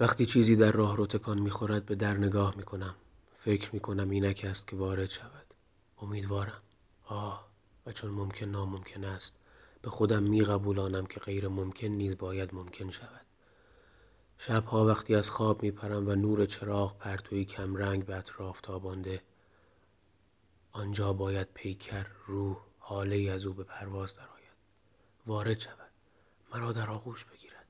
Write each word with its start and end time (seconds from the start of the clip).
وقتی 0.00 0.26
چیزی 0.26 0.56
در 0.56 0.72
راه 0.72 0.96
رو 0.96 1.06
تکان 1.06 1.38
می‌خورد 1.38 1.86
به 1.86 1.94
در 1.94 2.16
نگاه 2.16 2.56
می‌کنم. 2.56 2.94
فکر 3.34 3.74
می‌کنم 3.74 4.10
اینک 4.10 4.46
است 4.48 4.66
که 4.66 4.76
وارد 4.76 5.10
شود. 5.10 5.54
امیدوارم. 5.98 6.62
آه 7.04 7.48
و 7.86 7.92
چون 7.92 8.10
ممکن 8.10 8.46
ناممکن 8.46 9.04
است 9.04 9.34
به 9.82 9.90
خودم 9.90 10.22
میقبولانم 10.22 11.06
که 11.06 11.20
غیر 11.20 11.48
ممکن 11.48 11.86
نیز 11.86 12.18
باید 12.18 12.54
ممکن 12.54 12.90
شود. 12.90 13.26
شبها 14.38 14.86
وقتی 14.86 15.14
از 15.14 15.30
خواب 15.30 15.62
میپرم 15.62 16.08
و 16.08 16.14
نور 16.14 16.46
چراغ 16.46 16.98
پرتوی 16.98 17.46
رنگ 17.56 18.04
به 18.04 18.16
اطراف 18.16 18.60
تابانده 18.60 19.22
آنجا 20.72 21.12
باید 21.12 21.48
پیکر 21.54 22.06
روح 22.26 22.56
حاله 22.78 23.30
از 23.30 23.46
او 23.46 23.54
به 23.54 23.64
پرواز 23.64 24.14
درآید. 24.14 24.58
وارد 25.26 25.58
شود. 25.58 25.90
مرا 26.54 26.72
در 26.72 26.90
آغوش 26.90 27.24
بگیرد. 27.24 27.66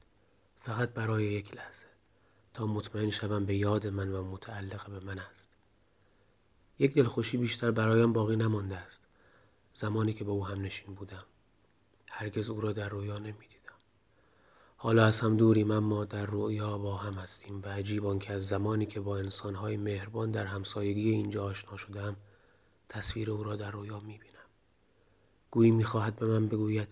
فقط 0.61 0.91
برای 0.91 1.25
یک 1.25 1.57
لحظه. 1.57 1.87
تا 2.55 2.67
مطمئن 2.67 3.11
شوم 3.11 3.47
به 3.47 3.55
یاد 3.55 3.87
من 3.87 4.15
و 4.15 4.25
متعلق 4.25 4.91
به 4.91 5.01
من 5.01 5.19
است. 5.19 5.57
یک 6.79 6.95
دلخوشی 6.95 7.37
بیشتر 7.37 7.71
برایم 7.71 8.13
باقی 8.13 8.37
نمانده 8.37 8.77
است. 8.77 9.03
زمانی 9.75 10.13
که 10.13 10.25
با 10.25 10.33
او 10.33 10.47
هم 10.47 10.61
نشین 10.61 10.95
بودم. 10.95 11.25
هرگز 12.11 12.51
او 12.51 12.61
را 12.61 12.73
در 12.73 12.89
رویا 12.89 13.19
نمی‌دیدم. 13.19 13.59
حالا 14.77 15.05
از 15.05 15.21
هم 15.21 15.37
دوریم 15.37 15.71
اما 15.71 16.05
در 16.05 16.27
رویا 16.27 16.79
با 16.79 16.97
هم 16.97 17.15
هستیم 17.15 17.63
و 17.63 17.69
عجیب 17.69 18.19
که 18.19 18.33
از 18.33 18.47
زمانی 18.47 18.87
که 18.87 19.01
با 19.01 19.19
انسانهای 19.19 19.77
مهربان 19.77 20.31
در 20.31 20.47
همسایگی 20.47 21.11
اینجا 21.11 21.45
آشنا 21.45 21.77
شدم 21.77 22.17
تصویر 22.89 23.31
او 23.31 23.45
را 23.45 23.57
در 23.57 23.71
رویا 23.71 24.01
می‌بینم. 24.01 24.49
گویی 25.51 25.71
می‌خواهد 25.71 26.17
به 26.17 26.27
من 26.27 26.49
بگوید 26.49 26.89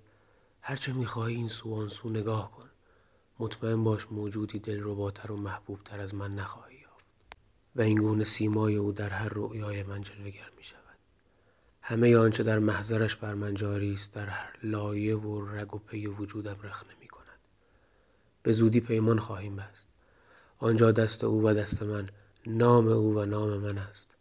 هرچه 0.61 0.93
می‌خواهی 0.93 1.35
این 1.35 1.49
سو 1.49 1.75
آن 1.75 1.89
سو 1.89 2.11
نگاه 2.11 2.51
کن. 2.51 2.66
مطمئن 3.39 3.85
باش 3.85 4.13
موجودی 4.13 4.59
دلرباتر 4.59 5.33
و 5.33 5.37
محبوبتر 5.37 6.01
از 6.01 6.15
من 6.15 6.35
نخواهی 6.35 6.77
یافت. 6.77 7.07
و 7.77 7.83
این 7.83 7.99
گونه 7.99 8.25
سیمای 8.25 8.77
او 8.77 8.93
در 8.93 9.11
هر 9.11 9.29
رؤیای 9.29 9.83
من 9.83 10.03
جلوگر 10.03 10.51
می 10.57 10.63
شود. 10.63 10.81
همه 11.83 12.17
آنچه 12.17 12.43
در 12.43 12.59
محضرش 12.59 13.17
بر 13.17 13.35
من 13.35 13.55
جاری 13.55 13.95
است 13.95 14.13
در 14.13 14.27
هر 14.27 14.59
لایه 14.63 15.17
و 15.17 15.45
رگ 15.51 15.75
و 15.75 15.79
پی 15.79 16.07
وجودم 16.07 16.57
رخنه 16.63 16.93
می 17.01 17.09
کند. 17.09 17.39
به 18.43 18.53
زودی 18.53 18.81
پیمان 18.81 19.19
خواهیم 19.19 19.57
بست. 19.57 19.89
آنجا 20.59 20.93
دست 20.93 21.25
او 21.25 21.43
و 21.43 21.55
دست 21.55 21.83
من 21.83 22.09
نام 22.47 22.89
او 22.89 23.15
و 23.15 23.25
نام 23.25 23.59
من 23.59 23.79
است. 23.79 24.17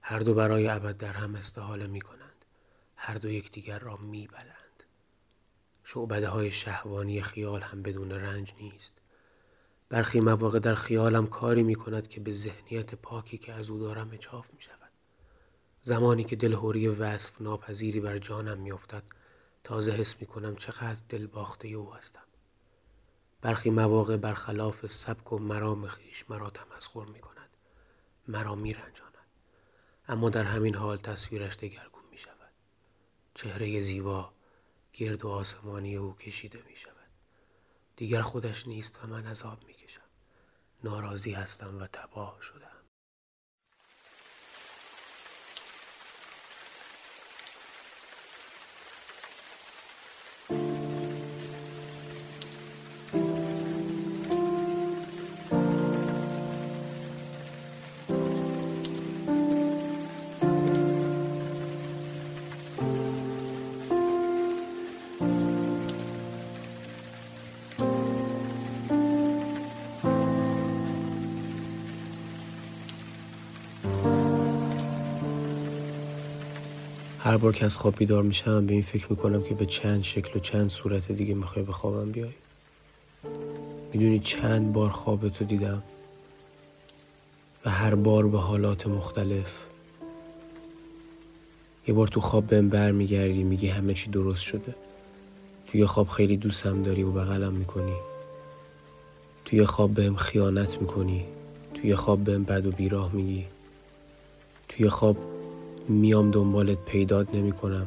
هر 0.00 0.18
دو 0.18 0.34
برای 0.34 0.68
ابد 0.68 0.96
در 0.96 1.12
هم 1.12 1.34
استحاله 1.34 1.86
می 1.86 2.00
کنند. 2.00 2.44
هر 2.96 3.14
دو 3.14 3.30
یکدیگر 3.30 3.78
را 3.78 3.96
می 3.96 4.26
بلند. 4.26 4.55
شعبده 5.88 6.28
های 6.28 6.52
شهوانی 6.52 7.22
خیال 7.22 7.62
هم 7.62 7.82
بدون 7.82 8.12
رنج 8.12 8.54
نیست. 8.60 8.92
برخی 9.88 10.20
مواقع 10.20 10.58
در 10.58 10.74
خیالم 10.74 11.26
کاری 11.26 11.62
می 11.62 11.74
کند 11.74 12.08
که 12.08 12.20
به 12.20 12.32
ذهنیت 12.32 12.94
پاکی 12.94 13.38
که 13.38 13.52
از 13.52 13.70
او 13.70 13.78
دارم 13.78 14.10
اچاف 14.12 14.54
می 14.54 14.62
شود 14.62 14.92
زمانی 15.82 16.24
که 16.24 16.36
دلهوری 16.36 16.88
وصف 16.88 17.40
ناپذیری 17.40 18.00
بر 18.00 18.18
جانم 18.18 18.58
میافتد 18.58 19.02
تازه 19.64 19.92
حس 19.92 20.20
می 20.20 20.26
کنم 20.26 20.56
چقدر 20.56 21.00
دل 21.08 21.26
باخته 21.26 21.68
او 21.68 21.94
هستم. 21.94 22.24
برخی 23.40 23.70
مواقع 23.70 24.16
برخلاف 24.16 24.86
سبک 24.86 25.32
و 25.32 25.38
مرام 25.38 25.86
خیش 25.86 26.30
مرا 26.30 26.50
تمسخر 26.50 27.04
می 27.04 27.20
کند 27.20 27.50
مرا 28.28 28.54
می 28.54 28.74
رنجاند 28.74 29.14
اما 30.08 30.30
در 30.30 30.44
همین 30.44 30.74
حال 30.74 30.96
تصویرش 30.96 31.56
دگرگون 31.56 32.02
می 32.10 32.18
شود 32.18 32.52
چهره 33.34 33.80
زیبا 33.80 34.35
گرد 34.96 35.24
و 35.24 35.28
آسمانی 35.28 35.96
او 35.96 36.14
کشیده 36.14 36.62
می 36.68 36.76
شود. 36.76 37.10
دیگر 37.96 38.22
خودش 38.22 38.66
نیست 38.66 39.04
و 39.04 39.06
من 39.06 39.26
عذاب 39.26 39.64
می 39.64 39.72
کشم. 39.72 40.00
ناراضی 40.84 41.32
هستم 41.32 41.78
و 41.78 41.86
تباه 41.86 42.38
شدم. 42.40 42.75
هر 77.26 77.36
بار 77.36 77.52
که 77.52 77.64
از 77.64 77.76
خواب 77.76 77.96
بیدار 77.96 78.22
میشم 78.22 78.66
به 78.66 78.72
این 78.72 78.82
فکر 78.82 79.06
می‌کنم 79.10 79.42
که 79.42 79.54
به 79.54 79.66
چند 79.66 80.02
شکل 80.02 80.36
و 80.36 80.38
چند 80.38 80.68
صورت 80.68 81.12
دیگه 81.12 81.34
می‌خوای 81.34 81.64
به 81.64 81.72
خوابم 81.72 82.12
بیای. 82.12 82.30
می‌دونی 83.92 84.18
چند 84.18 84.72
بار 84.72 84.90
خوابتو 84.90 85.44
دیدم 85.44 85.82
و 87.64 87.70
هر 87.70 87.94
بار 87.94 88.26
به 88.26 88.38
حالات 88.38 88.86
مختلف. 88.86 89.60
یه 91.88 91.94
بار 91.94 92.06
تو 92.06 92.20
خواب 92.20 92.46
بهم 92.46 92.68
بر 92.68 92.92
میگردی 92.92 93.42
میگی 93.42 93.68
همه 93.68 93.94
چی 93.94 94.10
درست 94.10 94.42
شده. 94.42 94.74
توی 95.66 95.86
خواب 95.86 96.08
خیلی 96.08 96.36
دوستم 96.36 96.82
داری 96.82 97.02
و 97.02 97.10
بغلم 97.10 97.52
می‌کنی. 97.52 97.96
توی 99.44 99.64
خواب 99.64 99.94
بهم 99.94 100.16
خیانت 100.16 100.80
می‌کنی. 100.80 101.24
توی 101.74 101.96
خواب 101.96 102.24
بهم 102.24 102.44
بد 102.44 102.66
و 102.66 102.70
بیراه 102.70 103.12
میگی. 103.12 103.44
توی 104.68 104.88
خواب 104.88 105.16
میام 105.88 106.30
دنبالت 106.30 106.78
پیدات 106.78 107.34
نمی 107.34 107.52
کنم 107.52 107.86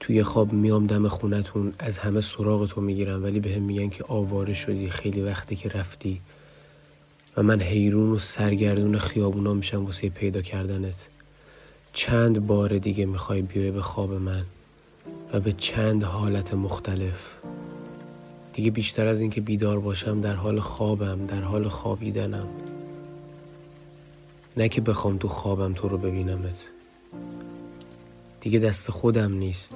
توی 0.00 0.22
خواب 0.22 0.52
میام 0.52 0.86
دم 0.86 1.08
خونتون 1.08 1.72
از 1.78 1.98
همه 1.98 2.20
سراغ 2.20 2.68
تو 2.68 2.80
می‌گیرم 2.80 3.22
ولی 3.22 3.40
به 3.40 3.54
هم 3.54 3.62
میگن 3.62 3.88
که 3.88 4.04
آواره 4.08 4.54
شدی 4.54 4.90
خیلی 4.90 5.22
وقتی 5.22 5.56
که 5.56 5.68
رفتی. 5.68 6.20
و 7.36 7.42
من 7.42 7.60
حیرون 7.60 8.10
و 8.10 8.18
سرگردون 8.18 8.98
خیابونا 8.98 9.54
میشم 9.54 9.84
واسه 9.84 10.08
پیدا 10.08 10.42
کردنت. 10.42 11.08
چند 11.92 12.46
بار 12.46 12.78
دیگه 12.78 13.06
می‌خوای 13.06 13.42
بیای 13.42 13.70
به 13.70 13.82
خواب 13.82 14.12
من 14.12 14.44
و 15.32 15.40
به 15.40 15.52
چند 15.52 16.02
حالت 16.02 16.54
مختلف. 16.54 17.32
دیگه 18.52 18.70
بیشتر 18.70 19.06
از 19.06 19.20
اینکه 19.20 19.40
بیدار 19.40 19.80
باشم 19.80 20.20
در 20.20 20.34
حال 20.34 20.60
خوابم 20.60 21.26
در 21.26 21.40
حال 21.40 21.68
خوابیدنم. 21.68 22.46
نه 24.56 24.68
که 24.68 24.80
بخوام 24.80 25.18
تو 25.18 25.28
خوابم 25.28 25.72
تو 25.72 25.88
رو 25.88 25.98
ببینمت. 25.98 26.58
دیگه 28.40 28.58
دست 28.58 28.90
خودم 28.90 29.32
نیست. 29.32 29.72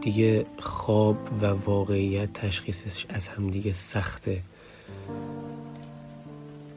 دیگه 0.00 0.46
خواب 0.58 1.16
و 1.42 1.46
واقعیت 1.46 2.32
تشخیصش 2.32 3.06
از 3.08 3.28
هم 3.28 3.50
دیگه 3.50 3.72
سخته. 3.72 4.42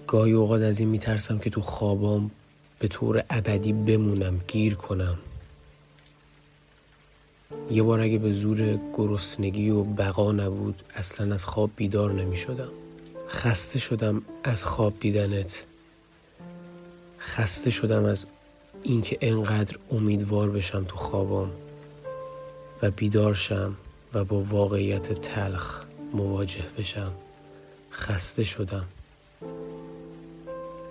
گاهی 0.08 0.32
اوقات 0.32 0.62
از 0.62 0.80
این 0.80 0.90
میترسم 0.90 1.40
که 1.40 1.50
تو 1.50 1.62
خوابام 1.62 2.32
به 2.80 2.88
طور 2.88 3.24
ابدی 3.30 3.74
بمونم 3.74 4.42
گیر 4.48 4.76
کنم. 4.76 5.18
یه 7.72 7.84
بار 7.84 8.00
اگه 8.00 8.18
به 8.18 8.32
زور 8.32 8.80
گرسنگی 8.94 9.70
و 9.70 9.84
بقا 9.84 10.32
نبود 10.32 10.84
اصلا 10.96 11.34
از 11.34 11.46
خواب 11.46 11.70
بیدار 11.76 12.14
نمی 12.14 12.38
شدم 12.38 12.70
خسته 13.30 13.80
شدم 13.80 14.22
از 14.44 14.64
خواب 14.64 15.00
دیدنت. 15.00 15.69
خسته 17.20 17.70
شدم 17.70 18.06
از 18.06 18.26
اینکه 18.84 19.18
انقدر 19.22 19.78
امیدوار 19.92 20.50
بشم 20.50 20.84
تو 20.84 20.96
خوابم 20.96 21.52
و 22.82 22.92
بیدار 22.92 23.34
شم 23.34 23.76
و 24.14 24.24
با 24.24 24.42
واقعیت 24.42 25.22
تلخ 25.22 25.84
مواجه 26.14 26.66
بشم. 26.78 27.12
خسته 27.92 28.44
شدم. 28.44 28.86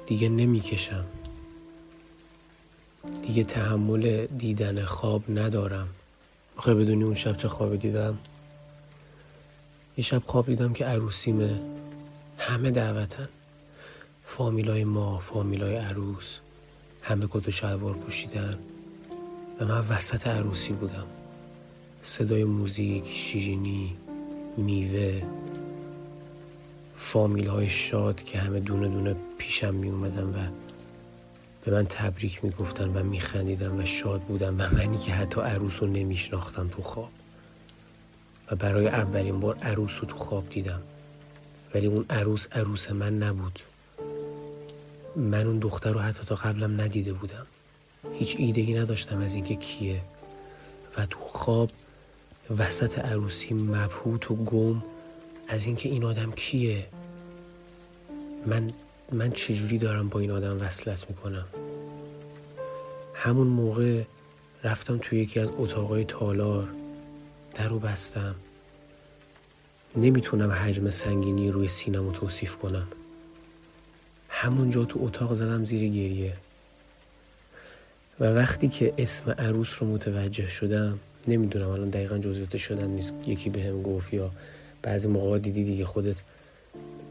دیگه 0.06 0.28
نمی‌کشم. 0.28 1.04
دیگه 3.22 3.44
تحمل 3.44 4.26
دیدن 4.26 4.84
خواب 4.84 5.22
ندارم. 5.28 5.88
می‌خوای 6.56 6.74
بدونی 6.74 7.04
اون 7.04 7.14
شب 7.14 7.36
چه 7.36 7.48
خواب 7.48 7.76
دیدم؟ 7.76 8.18
یه 9.96 10.04
شب 10.04 10.22
خواب 10.26 10.46
دیدم 10.46 10.72
که 10.72 10.84
عروسیمه. 10.84 11.60
همه 12.38 12.70
دعوتن. 12.70 13.28
فامیلای 14.30 14.84
ما 14.84 15.18
فامیلای 15.18 15.76
عروس 15.76 16.38
همه 17.02 17.26
کت 17.30 17.48
و 17.48 17.50
شلوار 17.50 17.94
پوشیدن 17.94 18.58
و 19.60 19.66
من 19.66 19.80
وسط 19.88 20.26
عروسی 20.26 20.72
بودم. 20.72 21.06
صدای 22.02 22.44
موزیک 22.44 23.06
شیرینی 23.06 23.96
میوه 24.56 25.22
فامیل 26.96 27.46
های 27.46 27.68
شاد 27.68 28.22
که 28.22 28.38
همه 28.38 28.60
دونه 28.60 28.88
دونه 28.88 29.16
پیشم 29.38 29.74
می 29.74 29.88
اومدن 29.88 30.24
و 30.24 30.50
به 31.64 31.70
من 31.70 31.86
تبریک 31.86 32.44
می‌گفتن 32.44 32.88
و 32.88 33.02
میخندیدن 33.02 33.80
و 33.80 33.84
شاد 33.84 34.20
بودم 34.20 34.54
و 34.58 34.74
منی 34.74 34.98
که 34.98 35.12
حتی 35.12 35.40
عروس 35.40 35.82
رو 35.82 35.88
نمیشناختم 35.88 36.68
تو 36.68 36.82
خواب. 36.82 37.10
و 38.50 38.56
برای 38.56 38.88
اولین 38.88 39.40
بار 39.40 39.58
عروس 39.58 40.00
رو 40.00 40.06
تو 40.06 40.16
خواب 40.16 40.50
دیدم. 40.50 40.82
ولی 41.74 41.86
اون 41.86 42.04
عروس 42.10 42.46
عروس 42.52 42.90
من 42.90 43.18
نبود. 43.18 43.60
من 45.18 45.46
اون 45.46 45.58
دختر 45.58 45.92
رو 45.92 46.00
حتی 46.00 46.24
تا 46.24 46.34
قبلم 46.34 46.80
ندیده 46.80 47.12
بودم. 47.12 47.46
هیچ 48.12 48.36
ایده 48.38 48.60
ای 48.60 48.74
نداشتم 48.74 49.18
از 49.18 49.34
اینکه 49.34 49.54
کیه. 49.54 50.00
و 50.96 51.06
تو 51.06 51.18
خواب 51.20 51.70
وسط 52.58 52.98
عروسی 52.98 53.54
مبهوت 53.54 54.30
و 54.30 54.34
گم 54.34 54.82
از 55.48 55.66
اینکه 55.66 55.88
این 55.88 56.04
آدم 56.04 56.32
کیه. 56.32 56.86
من 58.46 58.72
من 59.12 59.30
چجوری 59.30 59.78
دارم 59.78 60.08
با 60.08 60.20
این 60.20 60.30
آدم 60.30 60.60
وصلت 60.60 61.10
می‌کنم؟ 61.10 61.44
همون 63.14 63.46
موقع 63.46 64.02
رفتم 64.64 64.98
توی 64.98 65.20
یکی 65.20 65.40
از 65.40 65.48
اتاقای 65.58 66.04
تالار. 66.04 66.68
در 67.54 67.68
رو 67.68 67.78
بستم. 67.78 68.34
نمی‌تونم 69.96 70.50
حجم 70.50 70.90
سنگینی 70.90 71.50
روی 71.50 71.68
سینم 71.68 72.12
توصیف 72.12 72.56
کنم. 72.56 72.88
همونجا 74.28 74.84
تو 74.84 74.98
اتاق 75.02 75.34
زدم 75.34 75.64
زیر 75.64 75.90
گریه. 75.90 76.32
و 78.20 78.24
وقتی 78.24 78.68
که 78.68 78.94
اسم 78.98 79.30
عروس 79.30 79.74
رو 79.80 79.86
متوجه 79.88 80.48
شدم 80.48 80.98
نمی‌دونم 81.28 81.68
الان 81.68 81.90
دقیقا 81.90 82.18
جزئیات 82.18 82.56
شدم 82.56 82.90
نیست 82.90 83.14
یکی 83.26 83.50
بهم 83.50 83.82
به 83.82 83.82
گفت 83.82 84.14
یا 84.14 84.30
بعضی 84.82 85.08
موقع 85.08 85.38
دیدی 85.38 85.64
دیگه 85.64 85.84
خودت 85.84 86.16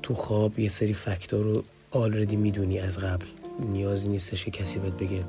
تو 0.03 0.13
خواب 0.13 0.59
یه 0.59 0.69
سری 0.69 0.93
فکتور 0.93 1.43
رو 1.43 1.63
آلردی 1.91 2.35
می‌دونی 2.35 2.79
از 2.79 2.97
قبل. 2.97 3.25
نیازی 3.59 4.09
نیستش 4.09 4.45
که 4.45 4.51
کسی 4.51 4.79
بهت 4.79 4.93
بگه. 4.93 5.23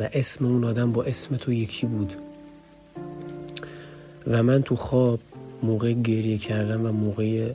و 0.00 0.08
اسم 0.12 0.46
اون 0.46 0.64
آدم 0.64 0.92
با 0.92 1.04
اسم 1.04 1.36
تو 1.36 1.52
یکی 1.52 1.86
بود. 1.86 2.12
و 4.26 4.42
من 4.42 4.62
تو 4.62 4.76
خواب 4.76 5.20
موقع 5.62 5.92
گریه 5.92 6.38
کردم 6.38 6.86
و 6.86 6.92
موقع 6.92 7.52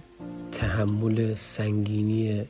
تحمل 0.52 1.36
سنگینی 1.36 2.46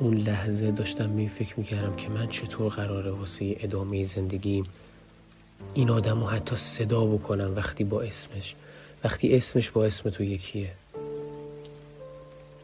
اون 0.00 0.16
لحظه 0.16 0.70
داشتم 0.70 1.10
می 1.10 1.28
فکر 1.28 1.54
می‌کردم 1.58 1.96
که 1.96 2.08
من 2.08 2.28
چطور 2.28 2.72
قراره 2.72 3.10
واسه 3.10 3.56
ادامه 3.60 4.04
زندگیم 4.04 4.64
این 5.74 5.90
آدم 5.90 6.20
رو 6.20 6.26
حتی 6.26 6.56
صدا 6.56 7.06
بکنم 7.06 7.52
وقتی 7.56 7.84
با 7.84 8.02
اسمش. 8.02 8.54
وقتی 9.04 9.36
اسمش 9.36 9.70
با 9.70 9.84
اسم 9.84 10.10
تو 10.10 10.24
یکیه. 10.24 10.72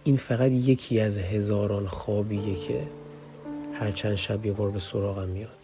این 0.05 0.17
فقط 0.17 0.51
یکی 0.51 1.01
از 1.01 1.19
هزاران 1.19 1.89
خوابیه 1.89 2.57
که 2.57 2.83
هر 3.75 3.93
چند 3.93 4.15
شب 4.15 4.47
یه 4.47 4.53
بار 4.53 4.71
به 4.71 4.81
سراغم 4.81 5.29
میاد. 5.29 5.59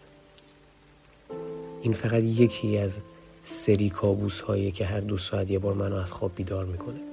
این 1.81 1.93
فقط 1.93 2.23
یکی 2.23 2.77
از 2.77 2.99
سری 3.45 3.89
کابوس 3.89 4.41
هایی 4.41 4.71
که 4.71 4.85
هر 4.85 4.99
دو 4.99 5.17
ساعت 5.17 5.51
یه 5.51 5.59
بار 5.59 5.73
منو 5.73 5.95
از 5.95 6.11
خواب 6.11 6.31
بیدار 6.35 6.65
می‌کنه. 6.65 7.12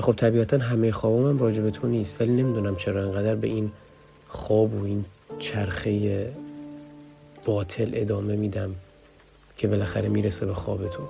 خب 0.00 0.12
طبیعتا 0.12 0.58
همه 0.58 0.92
خوابم 0.92 1.28
هم 1.28 1.38
راجع 1.38 1.62
به 1.62 1.70
تو 1.70 1.86
نیست. 1.86 2.20
ولی 2.20 2.32
نمی‌دونم 2.32 2.76
چرا 2.76 3.02
انقدر 3.02 3.34
به 3.34 3.46
این 3.46 3.72
خواب 4.28 4.74
و 4.74 4.84
این 4.84 5.04
چرخه 5.38 6.32
باطل 7.44 7.90
ادامه 7.94 8.36
میدم 8.36 8.74
که 9.56 9.68
بالاخره 9.68 10.08
می‌رسه 10.08 10.46
به 10.46 10.54
خواب 10.54 10.88
تو. 10.88 11.02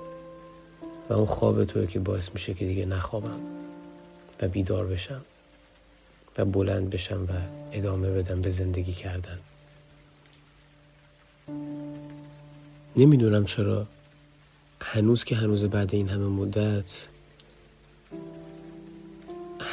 و 1.09 1.13
اون 1.13 1.27
خواب 1.27 1.65
توی 1.65 1.87
که 1.87 1.99
باعث 1.99 2.31
میشه 2.35 2.55
که 2.55 2.65
دیگه 2.65 2.87
نخوابم 2.87 3.41
و 4.43 4.49
بیدار 4.49 4.87
بشم 4.87 5.21
و 6.39 6.45
بلند 6.45 6.91
بشم 6.91 7.25
و 7.25 7.33
ادامه 7.73 8.11
بدم 8.11 8.41
به 8.41 8.51
زندگی 8.51 8.93
کردن. 8.93 9.39
نمی‌دونم 12.97 13.45
چرا 13.45 13.87
هنوز 14.81 15.25
که 15.25 15.37
هنوز 15.37 15.65
بعد 15.65 15.95
این 15.95 16.09
همه 16.09 16.27
مدت 16.27 16.85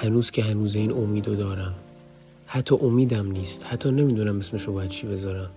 هنوز 0.02 0.32
که 0.32 0.44
هنوز 0.44 0.76
این 0.76 0.92
امیدو 0.92 1.36
دارم. 1.36 1.76
حتی 2.48 2.76
امیدم 2.76 3.32
نیست. 3.32 3.66
حتی 3.66 3.92
نمی‌دونم 3.92 4.40
اسمش 4.40 4.62
رو 4.62 4.74
باید 4.74 4.90
چی 4.90 5.08
بذارم. 5.08 5.50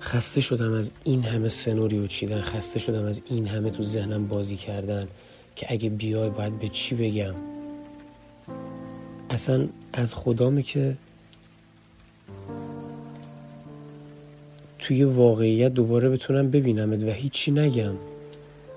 خسته 0.00 0.40
شدم 0.40 0.72
از 0.72 0.92
این 1.04 1.22
همه 1.22 1.48
سنوریو 1.48 2.06
چیدن. 2.06 2.40
خسته 2.40 2.78
شدم 2.78 3.04
از 3.04 3.22
این 3.26 3.46
همه 3.46 3.70
تو 3.70 3.82
ذهنم 3.82 4.26
بازی 4.26 4.56
کردن 4.56 5.08
که 5.56 5.66
اگه 5.68 5.90
بیای 5.90 6.30
باید 6.30 6.58
به 6.58 6.68
چی 6.68 6.94
بگم. 6.94 7.34
اصلا 9.30 9.68
از 9.92 10.14
خدامه 10.14 10.62
که 10.62 10.96
توی 14.78 15.04
واقعیت 15.04 15.74
دوباره 15.74 16.10
بتونم 16.10 16.50
ببینمت 16.50 17.02
و 17.02 17.10
هیچی 17.10 17.50
نگم. 17.50 17.94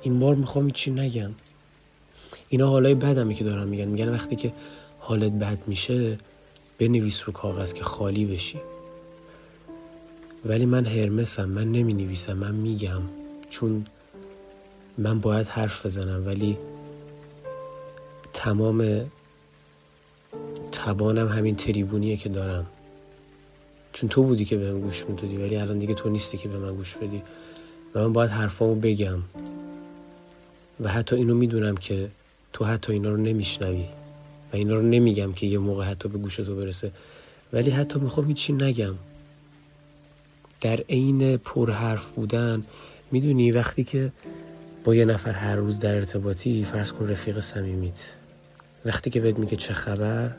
این 0.02 0.20
بار 0.20 0.36
می‌خوام 0.36 0.66
هیچی 0.66 0.92
نگم. 0.92 1.32
اینا 2.50 2.68
حالای 2.68 2.96
بدمه 2.96 3.34
که 3.34 3.44
دارم 3.44 3.68
میگن. 3.68 3.86
میگن 3.86 4.10
وقتی 4.10 4.36
که 4.36 4.54
حالت 5.00 5.32
بد 5.32 5.58
میشه 5.68 6.18
بنویس 6.80 7.24
رو 7.26 7.34
کاغذ 7.34 7.74
که 7.74 7.84
خالی 7.84 8.26
بشی. 8.26 8.60
ولی 10.46 10.66
من 10.66 10.86
هرمسم 10.86 11.50
من 11.50 11.72
نمی 11.72 11.94
نویسم 11.94 12.34
من 12.34 12.56
میگم. 12.56 13.02
چون 13.50 13.86
من 14.98 15.20
باید 15.20 15.48
حرف 15.48 15.86
بزنم 15.86 16.24
ولی 16.26 16.58
تمام 18.34 19.06
توانم 20.72 21.28
همین 21.28 21.56
تریبونیه 21.56 22.18
که 22.18 22.30
دارم. 22.30 22.66
چون 23.94 24.10
تو 24.10 24.24
بودی 24.24 24.46
که 24.46 24.58
بهم 24.58 24.82
گوش 24.82 25.06
می‌دادی 25.06 25.38
ولی 25.38 25.56
الان 25.56 25.80
دیگه 25.80 25.94
تو 25.94 26.10
نیستی 26.10 26.38
که 26.38 26.50
به 26.50 26.58
من 26.58 26.76
گوش 26.76 26.96
بدی. 26.96 27.22
و 27.96 28.02
من 28.02 28.14
باید 28.14 28.30
حرفامو 28.30 28.76
بگم. 28.76 29.20
و 30.80 30.90
حتی 30.90 31.16
اینو 31.16 31.36
می‌دونم 31.36 31.78
که 31.78 32.10
تو 32.58 32.66
حتی 32.66 32.94
اینا 32.94 33.10
رو 33.10 33.18
نمیشنوی 33.18 33.86
و 34.54 34.56
اینا 34.56 34.76
رو 34.76 34.82
نمیگم 34.82 35.34
که 35.34 35.46
یه 35.48 35.58
موقع 35.58 35.86
حتی 35.86 36.10
به 36.10 36.18
گوش 36.18 36.36
تو 36.36 36.56
برسه. 36.56 36.92
ولی 37.54 37.70
حتی 37.70 38.00
می‌خوام 38.00 38.28
هیچی 38.28 38.54
نگم. 38.54 38.96
در 40.62 40.80
عین 40.90 41.38
پر 41.38 41.72
حرف 41.72 42.12
بودن 42.12 42.64
می‌دونی 43.12 43.52
وقتی 43.52 43.84
که 43.84 44.12
با 44.84 44.96
یه 44.96 45.06
نفر 45.06 45.32
هر 45.32 45.56
روز 45.56 45.80
در 45.80 45.96
ارتباطی 45.96 46.64
فرض 46.64 46.92
کن 46.92 47.10
رفیق 47.10 47.40
صمیمیت. 47.40 48.12
وقتی 48.86 49.10
که 49.10 49.20
بهت 49.20 49.40
میگه 49.40 49.56
چه 49.56 49.74
خبر 49.74 50.32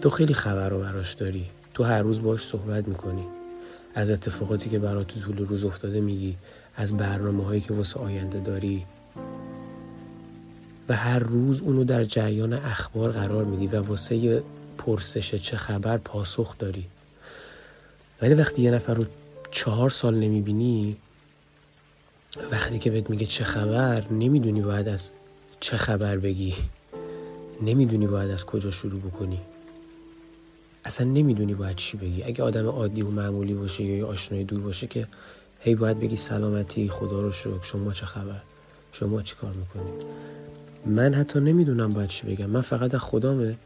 تو 0.00 0.10
خیلی 0.10 0.34
خبر 0.34 0.68
رو 0.68 0.78
براش 0.78 1.12
داری. 1.14 1.46
تو 1.74 1.84
هر 1.84 2.02
روز 2.02 2.22
باش 2.22 2.40
صحبت 2.46 2.88
می‌کنی. 2.88 3.24
از 3.94 4.10
اتفاقاتی 4.10 4.70
که 4.70 4.78
برات 4.78 5.06
تو 5.06 5.20
طول 5.20 5.38
روز 5.38 5.64
افتاده 5.64 6.00
میگی. 6.00 6.36
از 6.76 6.96
برنامه 6.96 7.44
هایی 7.44 7.60
که 7.60 7.74
واسه 7.74 8.00
آینده 8.00 8.40
داری. 8.40 8.86
و 10.88 10.96
هر 10.96 11.18
روز 11.18 11.60
اونو 11.60 11.84
در 11.84 12.04
جریان 12.04 12.52
اخبار 12.52 13.12
قرار 13.12 13.44
میدی 13.44 13.66
و 13.66 13.82
واسه 13.82 14.42
پرسش 14.78 15.34
چه 15.34 15.56
خبر 15.56 15.98
پاسخ 15.98 16.58
داری. 16.58 16.86
ولی 18.22 18.34
وقتی 18.34 18.62
یه 18.62 18.70
نفر 18.70 18.94
رو 18.94 19.04
چهار 19.50 19.90
سال 19.90 20.14
نمی‌بینی 20.14 20.96
وقتی 22.50 22.78
که 22.78 22.90
بهت 22.90 23.10
میگه 23.10 23.26
چه 23.26 23.44
خبر 23.44 24.04
نمی‌دونی 24.10 24.60
باید 24.60 24.88
از 24.88 25.10
چه 25.60 25.76
خبر 25.76 26.16
بگی. 26.16 26.54
نمی‌دونی 27.62 28.06
باید 28.06 28.30
از 28.30 28.46
کجا 28.46 28.70
شروع 28.70 29.00
بکنی. 29.00 29.40
اصلا 30.84 31.06
نمی‌دونی 31.06 31.54
باید 31.54 31.76
چی 31.76 31.96
بگی. 31.96 32.22
اگه 32.22 32.44
آدم 32.44 32.66
عادی 32.66 33.02
و 33.02 33.10
معمولی 33.10 33.54
باشه 33.54 33.84
یا 33.84 33.96
یه 33.96 34.04
آشنای 34.04 34.44
دور 34.44 34.60
باشه 34.60 34.86
که 34.86 35.06
هی 35.60 35.74
باید 35.74 36.00
بگی 36.00 36.16
سلامتی 36.16 36.88
خدا 36.88 37.20
رو 37.20 37.32
شکر 37.32 37.62
شما 37.62 37.92
چه 37.92 38.06
خبر؟ 38.06 38.40
شما 39.00 39.22
چی 39.22 39.34
کار 39.36 39.52
می‌کنید؟ 39.52 40.06
من 40.86 41.14
حتی 41.14 41.40
نمی‌دونم 41.40 41.92
باید 41.92 42.08
چی 42.08 42.26
بگم. 42.26 42.46
من 42.46 42.60
فقط 42.60 42.94
از 42.94 43.00
خدامه 43.00 43.56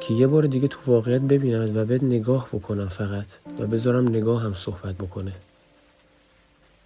که 0.00 0.14
یه 0.14 0.26
بار 0.26 0.46
دیگه 0.46 0.68
تو 0.68 0.78
واقعیت 0.86 1.20
ببینم 1.20 1.76
و 1.76 1.84
بهت 1.84 2.02
نگاه 2.02 2.48
بکنم 2.52 2.88
فقط 2.88 3.26
و 3.58 3.66
بذارم 3.66 4.08
نگاه 4.08 4.42
هم 4.42 4.54
صحبت 4.54 4.94
بکنه. 4.94 5.32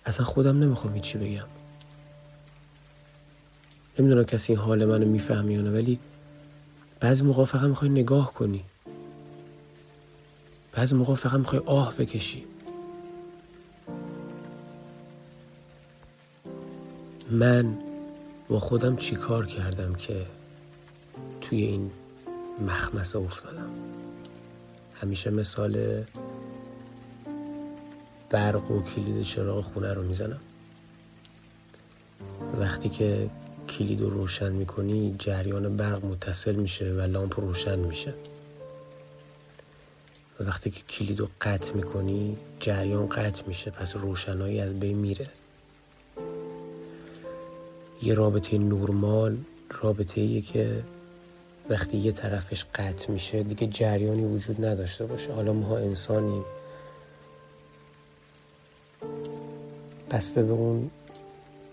اصلا 0.05 0.27
خودم 0.27 0.59
نمی‌خوام 0.59 0.95
هیچی 0.95 1.19
بگم. 1.19 1.47
نمی‌دونم 3.99 4.25
کسی 4.25 4.53
این 4.53 4.61
حال 4.63 4.85
منو 4.85 5.07
می‌فهمی 5.07 5.55
یا 5.55 5.61
نه 5.63 5.71
ولی 5.71 5.99
بعضی 7.01 7.25
موقع 7.25 7.45
فقط 7.45 7.69
می‌خوای 7.69 7.91
نگاه 7.91 8.35
کنی. 8.35 8.65
بعضی 10.73 10.95
موقع 10.95 11.15
فقط 11.15 11.39
می‌خوای 11.39 11.63
آه 11.67 11.95
بکشی. 11.95 12.45
من 17.31 17.79
با 18.49 18.59
خودم 18.61 18.97
چی 18.97 19.17
کار 19.17 19.47
کردم 19.47 19.95
که 19.95 20.27
توی 21.41 21.63
این 21.63 21.91
مخمسه 22.67 23.19
افتادم؟ 23.19 23.71
همیشه 24.95 25.31
مثال 25.31 26.05
برق 28.31 28.71
و 28.71 28.83
کلید 28.83 29.23
چراغ 29.23 29.65
خونه 29.65 29.93
رو 29.93 30.03
می‌زنم. 30.03 30.41
وقتی 32.61 32.89
که 32.89 33.31
کلید 33.69 34.01
رو 34.01 34.11
روشن 34.11 34.53
می‌کنی 34.53 35.15
جریان 35.19 35.77
برق 35.77 36.05
متصل 36.05 36.55
میشه 36.55 36.93
و 36.93 37.01
لامپ 37.01 37.41
روشن 37.41 37.79
میشه. 37.79 38.15
و 40.41 40.45
وقتی 40.45 40.71
که 40.71 40.83
کلید 40.83 41.21
رو 41.21 41.29
قطع 41.41 41.75
می‌کنی 41.75 42.37
جریان 42.61 43.09
قطع 43.09 43.43
میشه 43.47 43.71
پس 43.71 43.97
روشنایی 43.97 44.61
از 44.61 44.81
بین 44.81 44.99
میره. 44.99 45.29
یه 48.03 48.15
رابطه 48.15 48.59
نورمال 48.59 49.39
رابطه 49.83 50.21
ایه 50.21 50.41
که 50.41 50.85
وقتی 51.71 51.97
یه 51.97 52.13
طرفش 52.13 52.65
قطع 52.75 53.13
میشه 53.13 53.43
دیگه 53.43 53.67
جریانی 53.67 54.25
وجود 54.25 54.65
نداشته 54.65 55.07
باشه. 55.07 55.33
حالا 55.33 55.53
ما 55.53 55.77
انسانیم. 55.77 56.45
بسته 60.11 60.43
به 60.43 60.53
اون 60.53 60.91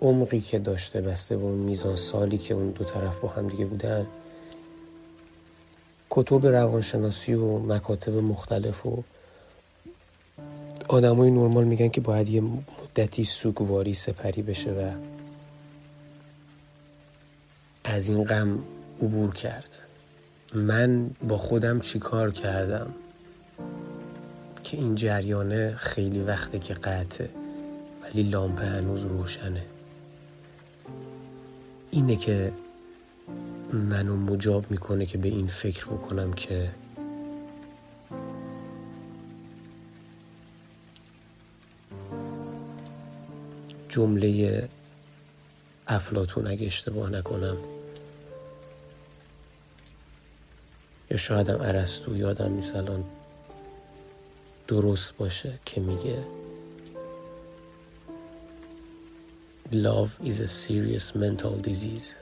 عمقی 0.01 0.39
که 0.39 0.59
داشته 0.59 1.01
بسته 1.01 1.37
به 1.37 1.43
اون 1.43 1.57
میزان 1.57 1.95
سالی 1.95 2.37
که 2.37 2.53
اون 2.53 2.69
دو 2.69 2.83
طرف 2.83 3.19
با 3.19 3.27
هم 3.27 3.47
دیگه 3.47 3.65
بودن 3.65 4.07
کتب 6.09 6.45
روانشناسی 6.47 7.33
و 7.33 7.59
مکاتب 7.59 8.13
مختلف 8.13 8.85
و 8.85 9.03
آدمای 10.87 11.31
نرمال 11.31 11.63
میگن 11.63 11.87
که 11.87 12.01
باید 12.01 12.29
یه 12.29 12.41
مدتی 12.41 13.23
سوگواری 13.23 13.93
سپری 13.93 14.41
بشه 14.41 14.71
و 14.71 15.14
از 17.85 18.07
این 18.07 18.23
غم 18.23 18.59
عبور 19.01 19.33
کرد. 19.33 19.69
من 20.53 21.09
با 21.27 21.37
خودم 21.37 21.79
چیکار 21.79 22.31
کردم؟ 22.31 22.93
که 24.63 24.77
این 24.77 24.95
جریانه 24.95 25.75
خیلی 25.75 26.19
وقته 26.19 26.59
که 26.59 26.73
قطعه 26.73 27.29
ولی 28.03 28.23
لامپه 28.23 28.65
هنوز 28.65 29.01
روشنه. 29.01 29.63
اینه 31.91 32.15
که 32.15 32.53
منو 33.73 34.15
مجاب 34.15 34.71
می‌کنه 34.71 35.05
که 35.05 35.17
به 35.17 35.27
این 35.27 35.47
فکر 35.47 35.85
بکنم 35.85 36.33
که 36.33 36.69
جمله 43.89 44.69
افلاتون 45.87 46.47
اگه 46.47 46.67
اشتباه 46.67 47.09
نکنم 47.09 47.57
یا 51.11 51.17
شایدم 51.17 51.61
عرستو 51.61 52.17
یادم 52.17 52.53
نیست 52.53 52.75
الان 52.75 53.03
درست 54.67 55.17
باشه 55.17 55.53
که 55.65 55.81
میگه 55.81 56.17
Love 59.71 60.19
is 60.23 60.39
a 60.39 60.47
serious 60.47 61.15
mental 61.15 61.69
disease. 61.69 62.13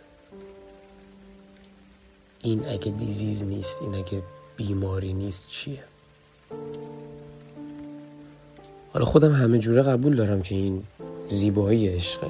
این 2.42 2.66
اگه 2.66 2.92
دیزیز 2.92 3.44
نیست 3.44 3.82
این 3.82 3.96
اگه 3.96 4.24
بیماری 4.58 5.14
نیست 5.14 5.48
چیه؟ 5.48 5.84
حالا 8.94 9.06
خودم 9.06 9.34
همه 9.34 9.60
جوره 9.60 9.82
قبول 9.82 10.16
دارم 10.16 10.42
که 10.42 10.56
این 10.56 10.84
زیبایی 11.28 11.88
عشقه. 11.88 12.28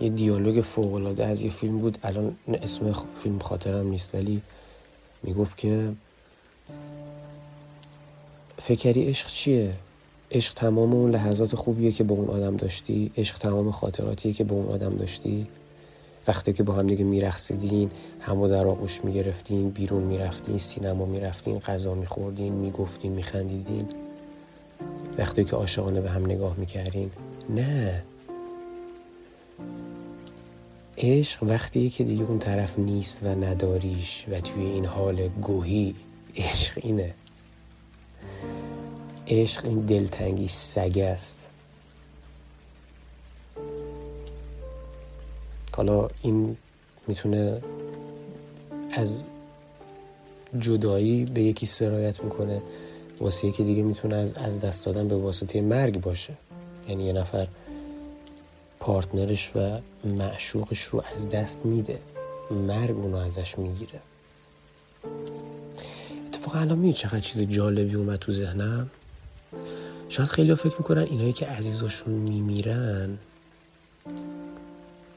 یه 0.00 0.08
دیالوگ 0.08 0.60
فوقالعاده 0.60 1.26
از 1.26 1.42
یه 1.42 1.50
فیلم 1.50 1.78
بود 1.78 1.98
الان 2.02 2.36
اسم 2.62 2.92
فیلم 3.22 3.38
خاطرم 3.38 3.86
نیست 3.86 4.14
ولی 4.14 4.42
می‌گفت 5.22 5.56
که 5.56 5.92
فکری 8.58 9.04
عشق 9.08 9.28
چیه؟ 9.28 9.72
عشق 10.30 10.54
تمام 10.54 10.92
اون 10.92 11.10
لحظات 11.10 11.56
خوبیه 11.56 11.92
که 11.92 12.04
با 12.04 12.14
اون 12.14 12.28
آدم 12.28 12.56
داشتی. 12.56 13.10
عشق 13.16 13.38
تمام 13.38 13.70
خاطراتیه 13.70 14.32
که 14.32 14.44
با 14.44 14.56
اون 14.56 14.68
آدم 14.68 14.96
داشتی. 14.96 15.46
وقتی 16.26 16.52
که 16.52 16.62
با 16.62 16.72
هم 16.72 16.86
دیگه 16.86 17.04
میرخصیدین 17.04 17.90
همو 18.20 18.48
در 18.48 18.66
آغوش 18.66 19.04
می‌گرفتین 19.04 19.70
بیرون 19.70 20.02
می‌رفتین 20.02 20.58
سینما 20.58 21.06
می‌رفتین 21.06 21.58
غذا 21.58 21.94
میخوردین 21.94 22.52
می‌گفتین 22.52 23.12
میخندیدین. 23.12 23.88
وقتی 25.18 25.44
که 25.44 25.56
عاشقانه 25.56 26.00
به 26.00 26.10
هم 26.10 26.24
نگاه 26.24 26.56
می‌کردین 26.56 27.10
نه. 27.50 28.02
عشق 30.98 31.42
وقتیه 31.42 31.90
که 31.90 32.04
دیگه 32.04 32.24
اون 32.24 32.38
طرف 32.38 32.78
نیست 32.78 33.20
و 33.22 33.28
نداریش 33.28 34.24
و 34.30 34.40
توی 34.40 34.62
این 34.62 34.84
حال 34.84 35.28
گوهی 35.28 35.94
عشق 36.36 36.78
اینه. 36.82 37.14
عشق 39.28 39.64
این 39.64 39.80
دلتنگی 39.80 40.48
سگ 40.48 40.98
است. 40.98 41.48
حالا 45.72 46.08
این 46.22 46.56
می‌تونه 47.06 47.62
از 48.90 49.22
جدایی 50.58 51.24
به 51.24 51.42
یکی 51.42 51.66
سرایت 51.66 52.24
می‌کنه 52.24 52.62
واسه 53.20 53.46
یکی 53.46 53.64
دیگه 53.64 53.82
می‌تونه 53.82 54.16
از 54.16 54.32
از 54.32 54.60
دست 54.60 54.86
دادن 54.86 55.08
به 55.08 55.16
واسطه 55.16 55.60
مرگ 55.60 56.00
باشه. 56.00 56.34
یعنی 56.88 57.04
یه 57.04 57.12
نفر 57.12 57.48
پارتنرش 58.82 59.50
و 59.56 59.78
معشوقش 60.04 60.82
رو 60.82 61.02
از 61.14 61.30
دست 61.30 61.60
میده. 61.64 61.98
مرگ 62.50 62.96
اونو 62.96 63.16
ازش 63.16 63.58
می‌گیره. 63.58 64.00
اتفاقا 66.26 66.58
الان 66.58 66.78
می‌دونی 66.78 66.92
چقدر 66.92 67.20
چیز 67.20 67.40
جالبی 67.40 67.94
اومد 67.94 68.18
تو 68.18 68.32
ذهنم؟ 68.32 68.90
شاید 70.08 70.28
خیلی 70.28 70.54
فکر 70.54 70.74
می‌کنن 70.78 71.02
اینایی 71.02 71.32
که 71.32 71.46
عزیزاشون 71.46 72.14
میمیرن 72.14 73.18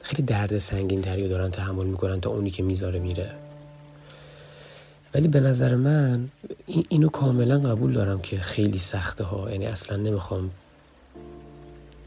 خیلی 0.02 0.24
درد 0.24 0.58
سنگین 0.58 1.02
تری 1.02 1.28
دارن 1.28 1.52
تحمل 1.52 1.86
می‌کنن 1.86 2.22
تا 2.22 2.30
اونی 2.30 2.50
که 2.50 2.64
می‌ذاره 2.64 3.00
میره. 3.00 3.32
ولی 5.14 5.28
به 5.28 5.40
نظر 5.40 5.76
من 5.76 6.30
اینو 6.90 7.10
کاملا 7.10 7.60
قبول 7.60 7.94
دارم 7.94 8.22
که 8.22 8.38
خیلی 8.38 8.80
سخته 8.80 9.24
ها 9.24 9.52
یعنی 9.52 9.66
اصلا 9.66 9.98
نمی‌خوام 9.98 10.52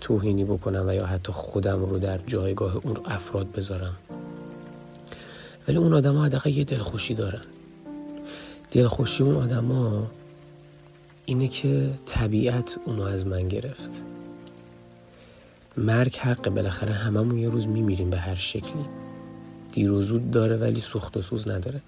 توهینی 0.00 0.44
بکنم 0.44 0.84
و 0.88 0.92
یا 0.94 1.06
حتی 1.06 1.32
خودم 1.32 1.84
رو 1.84 1.98
در 1.98 2.18
جایگاه 2.26 2.76
اون 2.76 2.96
افراد 3.04 3.52
بذارم. 3.52 3.96
ولی 5.68 5.76
اون 5.76 5.94
آدم 5.94 6.16
ها 6.16 6.24
حداقل 6.24 6.50
یه 6.50 6.64
دلخوشی 6.64 7.14
دارن. 7.14 7.42
دلخوشی 8.70 9.22
اون 9.22 9.36
آدما 9.36 10.06
اینه 11.24 11.48
که 11.48 11.90
طبیعت 12.06 12.78
اونو 12.84 13.02
از 13.02 13.26
من 13.26 13.48
گرفت. 13.48 13.90
مرگ 15.76 16.16
حق 16.16 16.50
بالاخره 16.50 16.92
هممون 16.92 17.38
یه 17.38 17.48
روز 17.48 17.66
میمیریم 17.66 18.10
به 18.10 18.18
هر 18.18 18.34
شکلی. 18.34 18.84
دیر 19.72 19.92
و 19.92 20.02
زود 20.02 20.30
داره 20.30 20.56
ولی 20.56 20.80
سوخت 20.80 21.16
و 21.16 21.22
سوز 21.22 21.48
نداره. 21.48 21.80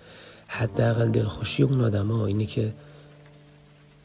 حداقل 0.46 1.08
دلخوشی 1.08 1.62
اون 1.62 1.80
آدما 1.80 2.26
اینه 2.26 2.46
که 2.46 2.72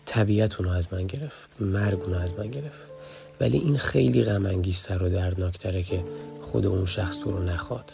طبیعت 0.06 0.60
اونو 0.60 0.72
از 0.72 0.94
من 0.94 1.08
گرفت. 1.08 1.50
مرگ 1.60 2.02
اونو 2.02 2.18
از 2.18 2.34
من 2.34 2.48
گرفت. 2.48 2.95
ولی 3.40 3.58
این 3.58 3.78
خیلی 3.78 4.24
غم 4.24 4.46
و 4.90 5.10
دردناکتره 5.10 5.84
که 5.84 6.04
خود 6.42 6.66
اون 6.66 6.86
شخص 6.86 7.20
تو 7.20 7.32
رو 7.32 7.44
نخواد. 7.44 7.92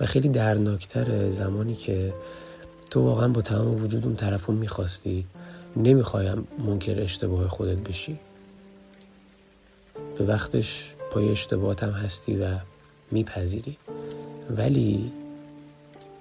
و 0.00 0.06
خیلی 0.06 0.28
دردناکتره 0.28 1.30
زمانی 1.30 1.74
که 1.74 2.14
تو 2.90 3.00
واقعا 3.00 3.28
با 3.28 3.42
تمام 3.42 3.84
وجود 3.84 4.04
اون 4.04 4.16
طرف 4.16 4.46
رو 4.46 4.54
می‌خواستی 4.54 5.26
نمی‌خوایم 5.76 6.48
منکر 6.58 7.00
اشتباه 7.00 7.48
خودت 7.48 7.78
بشی. 7.78 8.18
به 10.18 10.24
وقتش 10.24 10.92
پای 11.10 11.28
اشتباهات 11.28 11.82
هم 11.82 11.90
هستی 11.90 12.36
و 12.36 12.56
میپذیری. 13.10 13.76
ولی 14.56 15.12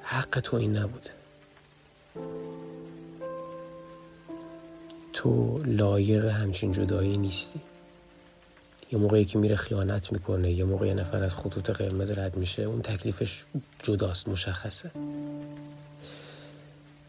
حق 0.03 0.39
تو 0.39 0.57
این 0.57 0.77
نبوده. 0.77 1.09
تو 5.13 5.57
لایق 5.65 6.25
همچین 6.25 6.71
جدایی 6.71 7.17
نیستی. 7.17 7.59
یه 8.91 8.99
موقعی 8.99 9.25
که 9.25 9.37
میره 9.37 9.55
خیانت 9.55 10.11
می‌کنه 10.11 10.51
یه 10.51 10.63
موقع 10.63 10.93
نفر 10.93 11.23
از 11.23 11.35
خطوط 11.35 11.69
قرمز 11.69 12.11
رد 12.11 12.37
میشه 12.37 12.61
اون 12.63 12.81
تکلیفش 12.81 13.43
جداست 13.83 14.27
مشخصه. 14.27 14.91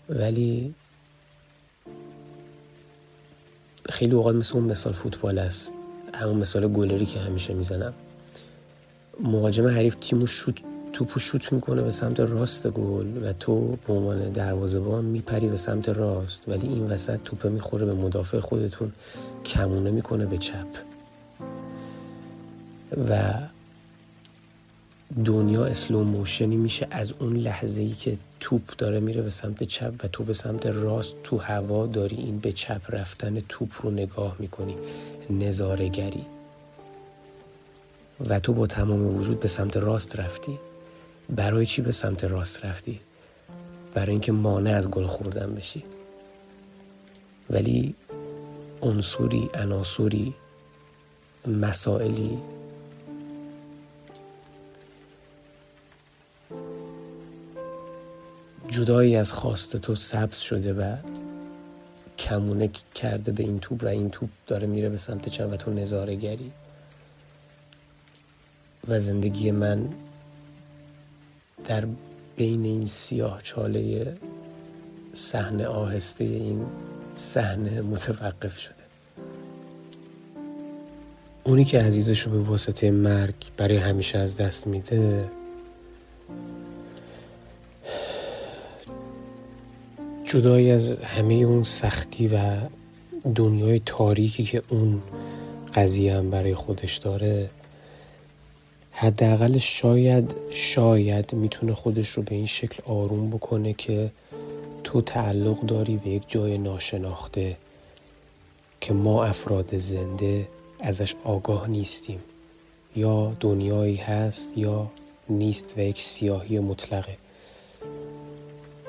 ولی 0.08 0.74
خیلی 3.88 4.14
اوقات 4.14 4.34
مثل 4.34 4.54
اون 4.54 4.64
مثال 4.64 4.92
فوتبال 4.92 5.38
است. 5.38 5.72
همون 6.14 6.36
مثال 6.36 6.68
گلری 6.68 7.06
که 7.06 7.20
همیشه 7.20 7.54
می‌زنم. 7.54 7.94
مهاجم 9.20 9.66
حریف 9.66 9.94
تیمو 9.94 10.26
شوت 10.26 10.54
توپو 10.92 11.20
شوت 11.20 11.52
می‌کنه 11.52 11.82
به 11.82 11.90
سمت 11.90 12.20
راست 12.20 12.66
گل 12.66 13.24
و 13.24 13.32
تو 13.32 13.76
به 13.86 13.92
عنوان 13.92 14.30
دروازه‌بان 14.30 15.04
میپری 15.04 15.48
به 15.48 15.56
سمت 15.56 15.88
راست. 15.88 16.48
ولی 16.48 16.68
این 16.68 16.90
وسط 16.90 17.20
توپه 17.24 17.48
می‌خوره 17.48 17.86
به 17.86 17.94
مدافع 17.94 18.40
خودتون 18.40 18.92
کمونه 19.44 19.90
می‌کنه 19.90 20.26
به 20.26 20.38
چپ. 20.38 20.66
و 23.08 23.32
دنیا 25.24 25.64
اسلو 25.64 26.04
موشنی 26.04 26.56
میشه 26.56 26.86
از 26.90 27.14
اون 27.18 27.36
لحظه 27.36 27.80
ای 27.80 27.92
که 27.92 28.16
توپ 28.40 28.62
داره 28.78 29.00
میره 29.00 29.22
به 29.22 29.30
سمت 29.30 29.62
چپ 29.62 29.92
و 30.04 30.08
تو 30.08 30.24
به 30.24 30.32
سمت 30.32 30.66
راست 30.66 31.14
تو 31.24 31.36
هوا 31.36 31.86
داری 31.86 32.16
این 32.16 32.38
به 32.38 32.52
چپ 32.52 32.82
رفتن 32.88 33.40
توپ 33.48 33.70
رو 33.82 33.90
نگاه 33.90 34.36
می‌کنی. 34.38 34.76
نظارگری 35.30 36.26
و 38.28 38.40
تو 38.40 38.52
با 38.52 38.66
تمام 38.66 39.16
وجود 39.16 39.40
به 39.40 39.48
سمت 39.48 39.76
راست 39.76 40.16
رفتی. 40.16 40.58
برای 41.36 41.66
چی 41.66 41.82
به 41.82 41.92
سمت 41.92 42.24
راست 42.24 42.64
رفتی؟ 42.64 43.00
برای 43.94 44.10
اینکه 44.10 44.32
مانع 44.32 44.70
از 44.70 44.90
گل 44.90 45.06
خوردن 45.06 45.54
بشی. 45.54 45.84
ولی 47.50 47.94
عنصری 48.82 49.50
عناصری 49.54 50.34
مسائلی 51.46 52.38
جدایی 58.68 59.16
از 59.16 59.32
خواست 59.32 59.76
تو 59.76 59.94
سبز 59.94 60.38
شده 60.38 60.72
و 60.72 60.96
کمونه 62.18 62.70
کرده 62.94 63.32
به 63.32 63.42
این 63.42 63.60
توپ 63.60 63.84
و 63.84 63.86
این 63.86 64.10
توپ 64.10 64.30
داره 64.46 64.66
میره 64.66 64.88
به 64.88 64.98
سمت 64.98 65.28
چند 65.28 65.52
و 65.52 65.56
تو 65.56 65.72
نظارگری. 65.72 66.52
و 68.88 69.00
زندگی 69.00 69.50
من 69.50 69.88
در 71.72 71.86
بین 72.36 72.64
این 72.64 72.86
سیاه 72.86 73.42
چاله 73.42 74.12
صحنه 75.14 75.66
آهسته 75.66 76.24
این 76.24 76.66
صحنه 77.14 77.80
متوقف 77.80 78.58
شده. 78.58 78.74
اونی 81.44 81.64
که 81.64 81.80
عزیزش 81.80 82.20
رو 82.20 82.32
به 82.32 82.38
واسطه 82.38 82.90
مرگ 82.90 83.34
برای 83.56 83.76
همیشه 83.76 84.18
از 84.18 84.36
دست 84.36 84.66
میده 84.66 85.30
جدایی 90.24 90.70
از 90.70 90.92
همه 90.92 91.34
اون 91.34 91.62
سختی 91.62 92.28
و 92.28 92.38
دنیای 93.34 93.82
تاریکی 93.86 94.44
که 94.44 94.62
اون 94.68 95.02
قضیه 95.74 96.16
هم 96.16 96.30
برای 96.30 96.54
خودش 96.54 96.96
داره 96.96 97.50
حداقل 98.92 99.58
شاید 99.58 100.34
شاید 100.50 101.32
می‌تونه 101.32 101.74
خودش 101.74 102.08
رو 102.08 102.22
به 102.22 102.34
این 102.34 102.46
شکل 102.46 102.82
آروم 102.86 103.30
بکنه 103.30 103.72
که 103.72 104.10
تو 104.84 105.00
تعلق 105.00 105.60
داری 105.60 105.96
به 105.96 106.10
یک 106.10 106.22
جای 106.28 106.58
ناشناخته 106.58 107.56
که 108.80 108.92
ما 108.92 109.24
افراد 109.24 109.78
زنده 109.78 110.48
ازش 110.80 111.14
آگاه 111.24 111.68
نیستیم. 111.68 112.20
یا 112.96 113.36
دنیایی 113.40 113.96
هست 113.96 114.50
یا 114.56 114.90
نیست 115.28 115.74
و 115.76 115.80
یک 115.80 116.02
سیاهی 116.02 116.58
مطلقه. 116.58 117.16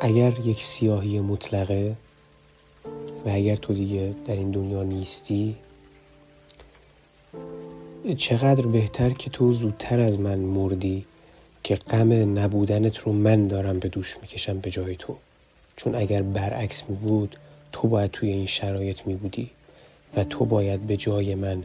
اگر 0.02 0.34
یک 0.46 0.64
سیاهی 0.64 1.20
مطلقه 1.20 1.96
و 3.26 3.30
اگر 3.30 3.56
تو 3.56 3.74
دیگه 3.74 4.16
در 4.28 4.36
این 4.36 4.52
دنیا 4.52 4.84
نیستی 4.84 5.56
چقدر 8.18 8.68
بهتر 8.68 9.10
که 9.10 9.30
تو 9.30 9.52
زودتر 9.52 10.00
از 10.00 10.20
من 10.20 10.40
مردی 10.40 11.06
که 11.64 11.76
غم 11.76 12.40
نبودنت 12.40 12.98
رو 12.98 13.12
من 13.12 13.48
دارم 13.48 13.80
به 13.80 13.90
دوش 13.90 14.18
می‌کشم 14.22 14.60
به 14.60 14.72
جای 14.72 14.96
تو. 14.96 15.16
چون 15.76 15.96
اگر 15.96 16.22
برعکس 16.22 16.84
می 16.90 16.96
بود 16.96 17.38
تو 17.72 17.88
باید 17.88 18.12
توی 18.12 18.30
این 18.30 18.46
شرایط 18.46 19.08
می 19.08 19.16
بودی 19.16 19.50
و 20.16 20.24
تو 20.24 20.46
باید 20.46 20.82
به 20.82 20.98
جای 20.98 21.36
من 21.36 21.64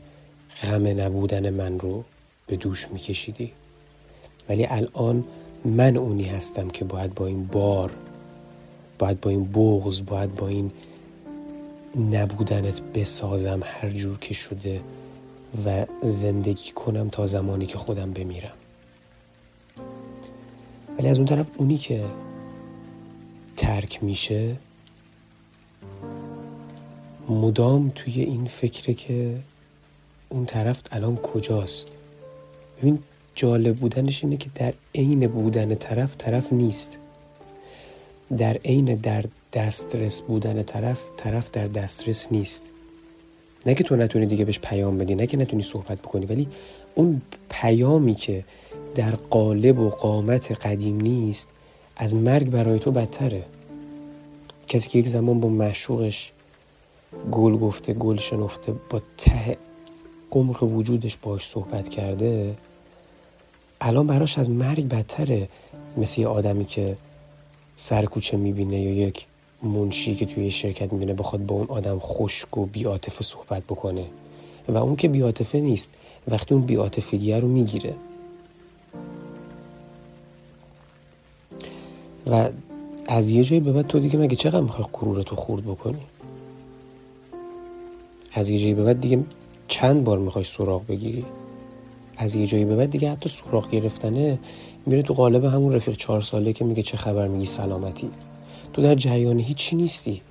غم 0.62 0.86
نبودن 1.00 1.50
من 1.50 1.78
رو 1.78 2.04
به 2.46 2.56
دوش 2.56 2.88
می 2.88 2.98
کشیدی 2.98 3.52
ولی 4.48 4.66
الان 4.66 5.24
من 5.64 5.96
اونی 5.96 6.24
هستم 6.24 6.68
که 6.68 6.84
باید 6.84 7.14
با 7.14 7.26
این 7.26 7.44
بار 7.44 7.90
باید 8.98 9.20
با 9.20 9.30
این 9.30 9.44
بغز 9.44 10.02
باید 10.06 10.34
با 10.34 10.48
این 10.48 10.70
نبودنت 12.12 12.80
بسازم 12.80 13.60
هر 13.64 13.90
جور 13.90 14.18
که 14.18 14.34
شده. 14.34 14.80
و 15.66 15.86
زندگی 16.02 16.70
کنم 16.70 17.08
تا 17.08 17.26
زمانی 17.26 17.66
که 17.66 17.78
خودم 17.78 18.10
بمیرم. 18.10 18.56
ولی 20.98 21.08
از 21.08 21.18
اون 21.18 21.26
طرف 21.26 21.46
اونی 21.56 21.76
که 21.76 22.04
ترک 23.56 24.04
میشه 24.04 24.56
مدام 27.28 27.92
توی 27.94 28.22
این 28.22 28.46
فکره 28.46 28.94
که 28.94 29.38
اون 30.28 30.46
طرف 30.46 30.82
الان 30.92 31.16
کجاست. 31.16 31.86
ببین 32.78 32.98
جالب 33.34 33.76
بودنش 33.76 34.24
اینه 34.24 34.36
که 34.36 34.50
در 34.54 34.74
عین 34.94 35.26
بودن 35.26 35.74
طرف 35.74 36.16
طرف 36.16 36.52
نیست. 36.52 36.98
در 38.38 38.54
عین 38.64 38.94
در 38.94 39.24
دسترس 39.52 40.20
بودن 40.20 40.62
طرف 40.62 41.04
طرف 41.16 41.50
در 41.50 41.66
دسترس 41.66 42.32
نیست. 42.32 42.62
نه 43.66 43.74
که 43.74 43.84
تو 43.84 43.96
نتونی 43.96 44.26
دیگه 44.26 44.44
بهش 44.44 44.58
پیام 44.58 44.98
بدی 44.98 45.14
نه 45.14 45.26
که 45.26 45.36
نتونی 45.36 45.62
صحبت 45.62 45.98
بکنی 45.98 46.26
ولی 46.26 46.48
اون 46.94 47.22
پیامی 47.50 48.14
که 48.14 48.44
در 48.94 49.10
قالب 49.10 49.78
و 49.78 49.90
قامت 49.90 50.66
قدیم 50.66 51.00
نیست 51.00 51.48
از 51.96 52.14
مرگ 52.14 52.50
برای 52.50 52.78
تو 52.78 52.90
بدتره. 52.90 53.44
کسی 54.68 54.88
که 54.88 54.98
یک 54.98 55.08
زمان 55.08 55.40
با 55.40 55.48
مشوقش 55.48 56.32
گل 57.32 57.56
گفته 57.56 57.94
گل 57.94 58.16
شنفته 58.16 58.74
با 58.90 59.02
ته 59.18 59.56
عمق 60.30 60.62
وجودش 60.62 61.16
باش 61.16 61.48
صحبت 61.48 61.88
کرده 61.88 62.54
الان 63.80 64.06
براش 64.06 64.38
از 64.38 64.50
مرگ 64.50 64.88
بدتره. 64.88 65.48
مثل 65.96 66.20
یه 66.20 66.26
آدمی 66.26 66.64
که 66.64 66.96
سر 67.76 68.04
کوچه 68.04 68.36
می‌بینه 68.36 68.80
یا 68.80 69.08
یک 69.08 69.26
منشی 69.62 70.14
که 70.14 70.26
توی 70.26 70.50
شرکت 70.50 70.92
می‌بینه 70.92 71.14
بخواد 71.14 71.46
با 71.46 71.54
اون 71.54 71.66
آدم 71.66 71.98
خشک 71.98 72.58
و 72.58 72.66
بیاتفه 72.66 73.24
صحبت 73.24 73.62
بکنه. 73.62 74.04
و 74.68 74.76
اون 74.76 74.96
که 74.96 75.08
بیاتفه 75.08 75.60
نیست 75.60 75.90
وقتی 76.28 76.54
اون 76.54 76.64
بیاتفگیه 76.64 77.38
رو 77.40 77.48
می‌گیره. 77.48 77.94
و 82.26 82.48
از 83.08 83.30
یه 83.30 83.44
جایی 83.44 83.60
به 83.60 83.72
بعد 83.72 83.86
تو 83.86 83.98
دیگه 83.98 84.18
مگه 84.18 84.36
چقدر 84.36 84.60
می‌خوای 84.60 84.86
غرورتو 84.92 85.36
خورد 85.36 85.64
بکنی؟ 85.64 86.00
از 88.32 88.50
یه 88.50 88.58
جایی 88.58 88.74
به 88.74 88.84
بعد 88.84 89.00
دیگه 89.00 89.24
چند 89.68 90.04
بار 90.04 90.18
می‌خوای 90.18 90.44
سراغ 90.44 90.86
بگیری؟ 90.86 91.24
از 92.16 92.34
یه 92.34 92.46
جایی 92.46 92.64
به 92.64 92.76
بعد 92.76 92.90
دیگه 92.90 93.10
حتی 93.10 93.28
سراغ 93.28 93.70
گرفتنه 93.70 94.38
میره 94.86 95.02
تو 95.02 95.14
قالب 95.14 95.44
همون 95.44 95.72
رفیق 95.72 95.96
چهار 95.96 96.20
ساله 96.20 96.52
که 96.52 96.64
میگه 96.64 96.82
چه 96.82 96.96
خبر 96.96 97.28
میگی 97.28 97.46
سلامتی. 97.46 98.10
تو 98.78 98.84
در 98.84 98.94
جریان 98.94 99.40
هیچی 99.40 99.76
نیستی. 99.76 100.22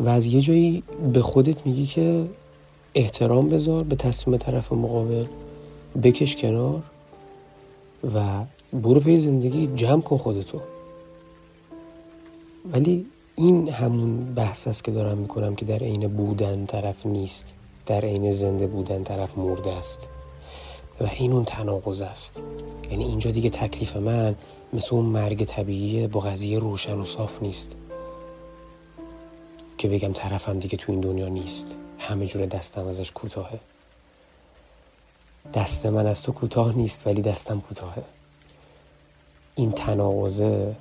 و 0.00 0.08
از 0.08 0.26
یه 0.26 0.40
جایی 0.40 0.82
به 1.12 1.22
خودت 1.22 1.66
میگی 1.66 1.86
که 1.86 2.24
احترام 2.94 3.48
بذار 3.48 3.82
به 3.82 3.96
تصمیم 3.96 4.36
طرف 4.36 4.72
مقابل 4.72 5.24
بکش 6.02 6.36
کنار 6.36 6.82
و 8.14 8.44
برو 8.72 9.00
پی 9.00 9.18
زندگی 9.18 9.66
جمع 9.66 10.00
کن 10.00 10.16
خودتو. 10.16 10.60
ولی 12.72 13.06
این 13.36 13.68
همون 13.68 14.34
بحث 14.34 14.68
است 14.68 14.84
که 14.84 14.90
دارم 14.90 15.18
می‌کنم 15.18 15.54
که 15.54 15.64
در 15.64 15.78
عین 15.78 16.08
بودن 16.08 16.66
طرف 16.66 17.06
نیست 17.06 17.52
در 17.86 18.00
عین 18.00 18.32
زنده 18.32 18.66
بودن 18.66 19.04
طرف 19.04 19.38
مرده 19.38 19.72
است. 19.72 20.08
و 21.00 21.08
این 21.18 21.32
اون 21.32 21.44
تناقض 21.44 22.00
است. 22.00 22.40
یعنی 22.90 23.04
اینجا 23.04 23.30
دیگه 23.30 23.50
تکلیف 23.50 23.96
من 23.96 24.34
مثل 24.72 24.94
اون 24.94 25.04
مرگ 25.04 25.44
طبیعی 25.44 26.06
با 26.06 26.20
قضیه 26.20 26.58
روشن 26.58 26.94
و 26.94 27.04
صاف 27.04 27.42
نیست. 27.42 27.76
که 29.78 29.88
بگم 29.88 30.12
طرفم 30.12 30.58
دیگه 30.58 30.76
تو 30.76 30.92
این 30.92 31.00
دنیا 31.00 31.28
نیست. 31.28 31.66
همه 31.98 32.26
جور 32.26 32.46
دستم 32.46 32.86
ازش 32.86 33.12
کوتاهه. 33.12 33.60
دست 35.54 35.86
من 35.86 36.06
از 36.06 36.22
تو 36.22 36.32
کوتاه 36.32 36.76
نیست 36.76 37.06
ولی 37.06 37.22
دستم 37.22 37.60
کوتاهه. 37.60 38.02
این 39.54 39.72
تناقضه 39.72 40.76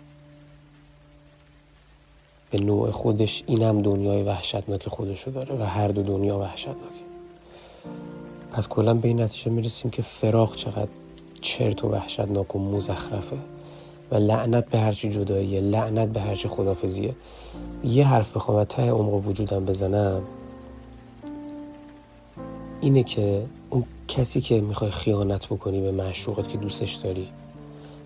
به 2.51 2.59
نوع 2.59 2.91
خودش 2.91 3.43
اینم 3.47 3.81
دنیای 3.81 4.23
وحشتناک 4.23 4.89
خودشو 4.89 5.31
داره 5.31 5.55
و 5.55 5.63
هر 5.63 5.87
دو 5.87 6.03
دنیا 6.03 6.39
وحشتناکه. 6.39 7.05
پس 8.51 8.67
کلا 8.67 8.93
به 8.93 9.07
این 9.07 9.21
نتیجه 9.21 9.51
می‌رسیم 9.51 9.91
که 9.91 10.01
فراغ 10.01 10.55
چقدر 10.55 10.91
چرت 11.41 11.83
و 11.83 11.89
وحشتناک 11.89 12.55
و 12.55 12.59
مزخرفه. 12.59 13.37
لعنت 14.19 14.69
به 14.69 14.79
هرچی 14.79 15.09
جداییه 15.09 15.61
لعنت 15.61 16.09
به 16.09 16.21
هرچی 16.21 16.47
خدافزیه 16.47 17.15
یه 17.83 18.07
حرف 18.07 18.35
بخوام 18.35 18.63
ته 18.63 18.91
عمق 18.91 19.27
وجودم 19.27 19.65
بزنم. 19.65 20.21
اینه 22.81 23.03
که 23.03 23.45
اون 23.69 23.83
کسی 24.07 24.41
که 24.41 24.61
می‌خوای 24.61 24.91
خیانت 24.91 25.45
بکنی 25.45 25.81
به 25.81 25.91
معشوقت 25.91 26.49
که 26.49 26.57
دوستش 26.57 26.93
داری 26.93 27.27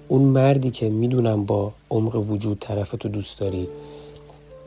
اون 0.07 0.21
مردی 0.21 0.71
که 0.71 0.89
می‌دونم 0.89 1.45
با 1.45 1.71
عمق 1.89 2.15
وجود 2.15 2.59
طرف 2.59 2.95
تو 2.99 3.09
دوست 3.09 3.39
داری 3.39 3.67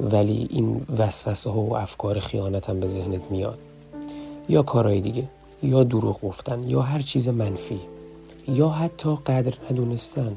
ولی 0.01 0.49
این 0.51 0.87
وسوسه 0.99 1.51
ها 1.51 1.61
و 1.61 1.77
افکار 1.77 2.21
خیانت 2.21 2.71
هم 2.71 2.81
به 2.81 2.87
ذهنت 2.87 3.31
میاد. 3.31 3.59
یا 4.49 4.63
کارهای 4.63 5.01
دیگه 5.01 5.29
یا 5.63 5.85
دروغ 5.85 6.21
گفتن 6.21 6.71
یا 6.71 6.81
هر 6.81 7.01
چیز 7.01 7.29
منفی 7.29 7.81
یا 8.49 8.69
حتی 8.69 9.17
قدر 9.27 9.55
ندونستن. 9.71 10.37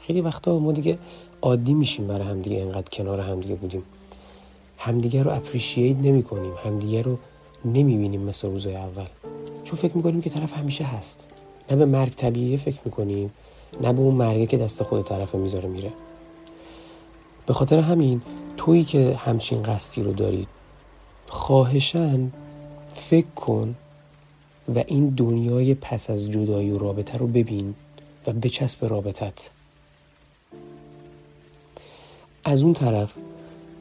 خیلی 0.00 0.20
وقتا 0.20 0.58
ما 0.58 0.72
دیگه 0.72 0.98
عادی 1.42 1.74
میشیم 1.74 2.06
برای 2.06 2.28
همدیگه 2.28 2.60
انقدر 2.60 2.88
کنار 2.92 3.20
همدیگه 3.20 3.54
بودیم. 3.54 3.82
همدیگه 4.78 5.22
رو 5.22 5.30
اپریشیت 5.30 5.96
نمی 5.96 6.22
کنیم 6.22 6.52
همدیگه 6.64 7.02
رو 7.02 7.18
نمی 7.64 7.96
بینیم 7.96 8.20
مثل 8.20 8.48
روزای 8.48 8.76
اول. 8.76 9.06
چون 9.64 9.78
فکر 9.78 9.96
می‌کنیم 9.96 10.20
که 10.20 10.30
طرف 10.30 10.52
همیشه 10.52 10.84
هست. 10.84 11.26
نه 11.70 11.76
به 11.76 11.84
مرگ 11.84 12.12
طبیعیه 12.12 12.56
فکر 12.56 12.78
می‌کنیم 12.84 13.30
نه 13.80 13.92
به 13.92 14.00
اون 14.00 14.14
مرگه 14.14 14.46
که 14.46 14.56
دست 14.56 14.82
خود 14.82 15.04
طرف 15.04 15.34
می‌ذاره 15.34 15.68
میره. 15.68 15.92
به 17.46 17.52
خاطر 17.54 17.78
همین 17.78 18.22
تویی 18.56 18.84
که 18.84 19.16
همچین 19.16 19.62
قصدی 19.62 20.02
رو 20.02 20.12
دارید 20.12 20.48
خواهشن 21.26 22.30
فکر 22.94 23.30
کن 23.36 23.74
و 24.74 24.84
این 24.86 25.08
دنیای 25.08 25.74
پس 25.74 26.10
از 26.10 26.30
جدایی 26.30 26.70
و 26.70 26.78
رابطه 26.78 27.18
رو 27.18 27.26
ببین 27.26 27.74
و 28.26 28.32
بچسب 28.32 28.84
رابطت. 28.84 29.50
از 32.44 32.62
اون 32.62 32.72
طرف 32.72 33.14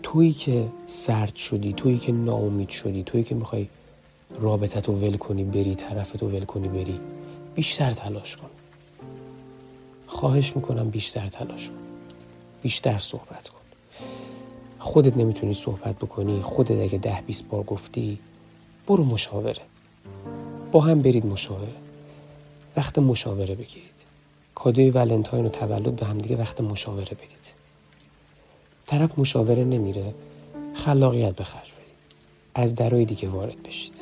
تویی 0.03 0.33
که 0.33 0.67
سرد 0.85 1.35
شدی 1.35 1.73
تویی 1.73 1.97
که 1.97 2.11
ناامید 2.11 2.69
شدی 2.69 3.03
تویی 3.03 3.23
که 3.23 3.35
می‌خوای 3.35 3.67
رابطت 4.39 4.87
رو 4.87 4.95
ول 4.95 5.17
کنی 5.17 5.43
بری 5.43 5.75
طرفت 5.75 6.23
رو 6.23 6.29
ول 6.29 6.45
کنی 6.45 6.67
بری 6.67 6.99
بیشتر 7.55 7.91
تلاش 7.91 8.37
کن. 8.37 8.49
خواهش 10.07 10.55
می‌کنم 10.55 10.89
بیشتر 10.89 11.27
تلاش 11.27 11.67
کن. 11.67 11.75
بیشتر 12.61 12.97
صحبت 12.97 13.47
کن. 13.47 13.59
خودت 14.79 15.17
نمی‌تونی 15.17 15.53
صحبت 15.53 15.95
بکنی 15.95 16.41
خودت 16.41 16.71
اگه 16.71 16.97
ده 16.97 17.23
بیست 17.27 17.49
بار 17.49 17.63
گفتی 17.63 18.19
برو 18.87 19.05
مشاوره. 19.05 19.61
با 20.71 20.81
هم 20.81 21.01
برید 21.01 21.25
مشاوره. 21.25 21.73
وقت 22.77 22.99
مشاوره 22.99 23.55
بگیرید. 23.55 23.89
کادوی 24.55 24.89
ولنتاین 24.89 25.45
و 25.45 25.49
تولد 25.49 25.95
به 25.95 26.05
همدیگه 26.05 26.35
وقت 26.35 26.61
مشاوره 26.61 27.15
بدید. 27.15 27.38
طرف 28.89 29.19
مشاوره 29.19 29.63
نمیره 29.63 30.13
خلاقیت 30.73 31.35
به 31.35 31.43
خرج 31.43 31.71
بدید. 31.71 31.95
از 32.55 32.75
درای 32.75 33.05
دیگه 33.05 33.29
وارد 33.29 33.63
بشید. 33.63 33.93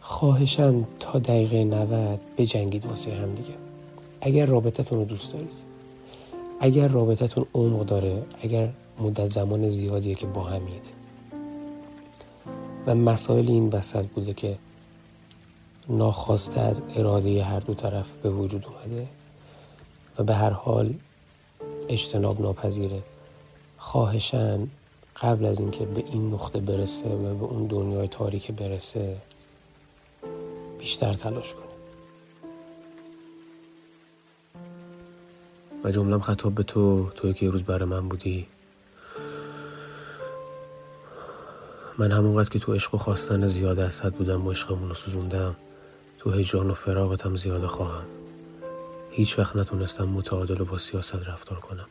خواهشن 0.00 0.84
تا 1.00 1.18
دقیقه 1.18 1.64
90 1.64 2.20
بجنگید 2.38 2.86
واسه 2.86 3.14
هم 3.14 3.34
دیگه. 3.34 3.54
اگر 4.20 4.46
رابطتون 4.46 4.98
رو 4.98 5.04
دوست 5.04 5.32
دارید 5.32 5.52
اگر 6.60 6.88
رابطتون 6.88 7.46
عمق 7.54 7.84
داره 7.86 8.22
اگر 8.42 8.68
مدت 9.00 9.28
زمان 9.28 9.68
زیادیه 9.68 10.14
که 10.14 10.26
با 10.26 10.42
همید. 10.42 10.86
و 12.86 12.94
مسائل 12.94 13.48
این 13.48 13.68
وسط 13.68 14.06
بوده 14.06 14.34
که 14.34 14.58
ناخواسته 15.88 16.60
از 16.60 16.82
اراده 16.96 17.44
هر 17.44 17.60
دو 17.60 17.74
طرف 17.74 18.14
به 18.14 18.30
وجود 18.30 18.66
اومده 18.66 19.06
و 20.18 20.22
به 20.22 20.34
هر 20.34 20.50
حال 20.50 20.94
اجتناب 21.88 22.40
ناپذیره. 22.40 23.02
خواهشن 23.78 24.68
قبل 25.22 25.44
از 25.44 25.60
اینکه 25.60 25.84
به 25.84 26.04
این 26.06 26.34
نقطه 26.34 26.60
برسه 26.60 27.08
و 27.08 27.34
به 27.34 27.44
اون 27.44 27.66
دنیای 27.66 28.08
تاریک 28.08 28.50
برسه 28.50 29.16
بیشتر 30.78 31.14
تلاش 31.14 31.54
کنه 31.54 31.72
و 35.84 35.90
جملم 35.90 36.20
خطاب 36.20 36.54
به 36.54 36.62
تو 36.62 37.08
توی 37.14 37.32
که 37.32 37.50
روز 37.50 37.62
برای 37.62 37.88
من 37.88 38.08
بودی. 38.08 38.46
من 41.98 42.12
همونقدر 42.12 42.48
که 42.48 42.58
تو 42.58 42.74
عشق 42.74 42.94
و 42.94 42.98
خواستن 42.98 43.46
زیاده 43.46 43.82
از 43.82 44.00
حد 44.00 44.14
بودم 44.14 44.46
و 44.46 44.50
عشقمون 44.50 44.88
رو 44.88 44.94
سوزوندم 44.94 45.56
تو 46.18 46.30
هجران 46.30 46.70
و 46.70 46.74
فراغتم 46.74 47.36
زیاده 47.36 47.66
خواهم. 47.66 48.21
هیچ 49.14 49.38
وقت 49.38 49.56
نتونستم 49.56 50.04
متعادل 50.04 50.60
و 50.60 50.64
با 50.64 50.78
سیاست 50.78 51.28
رفتار 51.28 51.60
کنم. 51.60 51.86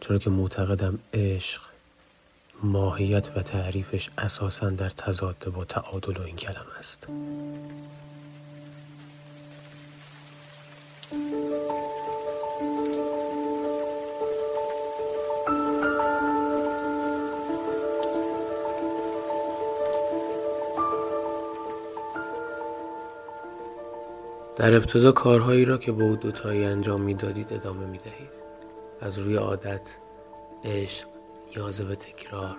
چرا 0.00 0.18
که 0.18 0.30
معتقدم 0.30 0.98
عشق 1.14 1.62
ماهیت 2.62 3.30
و 3.36 3.42
تعریفش 3.42 4.10
اساسا 4.18 4.70
در 4.70 4.90
تضاد 4.90 5.52
با 5.54 5.64
تعادل 5.64 6.16
و 6.16 6.22
این 6.22 6.36
کلم 6.36 6.66
است. 6.78 7.08
در 24.56 24.74
ابتدا 24.74 25.12
کارهایی 25.12 25.64
را 25.64 25.78
که 25.78 25.92
با 25.92 26.04
او 26.04 26.16
دوتایی 26.16 26.64
انجام 26.64 27.02
می‌دادید 27.02 27.52
ادامه 27.52 27.86
می 27.86 27.98
دهید. 27.98 28.44
از 29.00 29.18
روی 29.18 29.36
عادت، 29.36 29.98
عشق، 30.64 31.06
نیاز 31.56 31.80
به 31.80 31.96
تکرار 31.96 32.56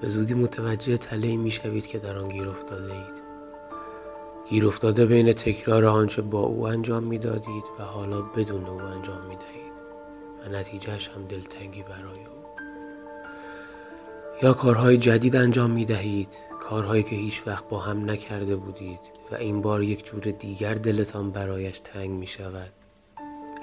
به 0.00 0.08
زودی 0.08 0.34
متوجه 0.34 0.96
تله 0.96 1.36
می 1.36 1.50
شوید 1.50 1.86
که 1.86 1.98
در 1.98 2.18
آن 2.18 2.28
گیر 2.28 2.48
افتاده 2.48 2.94
اید. 2.94 3.22
گیر 4.48 4.66
افتاده 4.66 5.06
بین 5.06 5.32
تکرار 5.32 5.84
آنچه 5.84 6.22
با 6.22 6.40
او 6.40 6.66
انجام 6.66 7.04
می 7.04 7.18
دادید 7.18 7.64
و 7.78 7.82
حالا 7.82 8.22
بدون 8.22 8.66
او 8.66 8.80
انجام 8.80 9.26
می 9.26 9.36
دهید 9.36 9.72
و 10.44 10.48
نتیجهش 10.48 11.08
هم 11.08 11.26
دلتنگی 11.26 11.82
برای 11.82 12.18
او. 12.18 12.45
یا 14.42 14.52
کارهای 14.52 14.96
جدید 14.96 15.36
انجام 15.36 15.70
می 15.70 15.84
دهید 15.84 16.36
کارهایی 16.60 17.02
که 17.02 17.16
هیچ 17.16 17.42
وقت 17.46 17.68
با 17.68 17.80
هم 17.80 18.10
نکرده 18.10 18.56
بودید 18.56 19.00
و 19.32 19.34
این 19.34 19.60
بار 19.60 19.82
یک 19.82 20.04
جور 20.04 20.22
دیگر 20.22 20.74
دلتان 20.74 21.30
برایش 21.30 21.80
تنگ 21.80 22.10
می 22.10 22.26
شود 22.26 22.72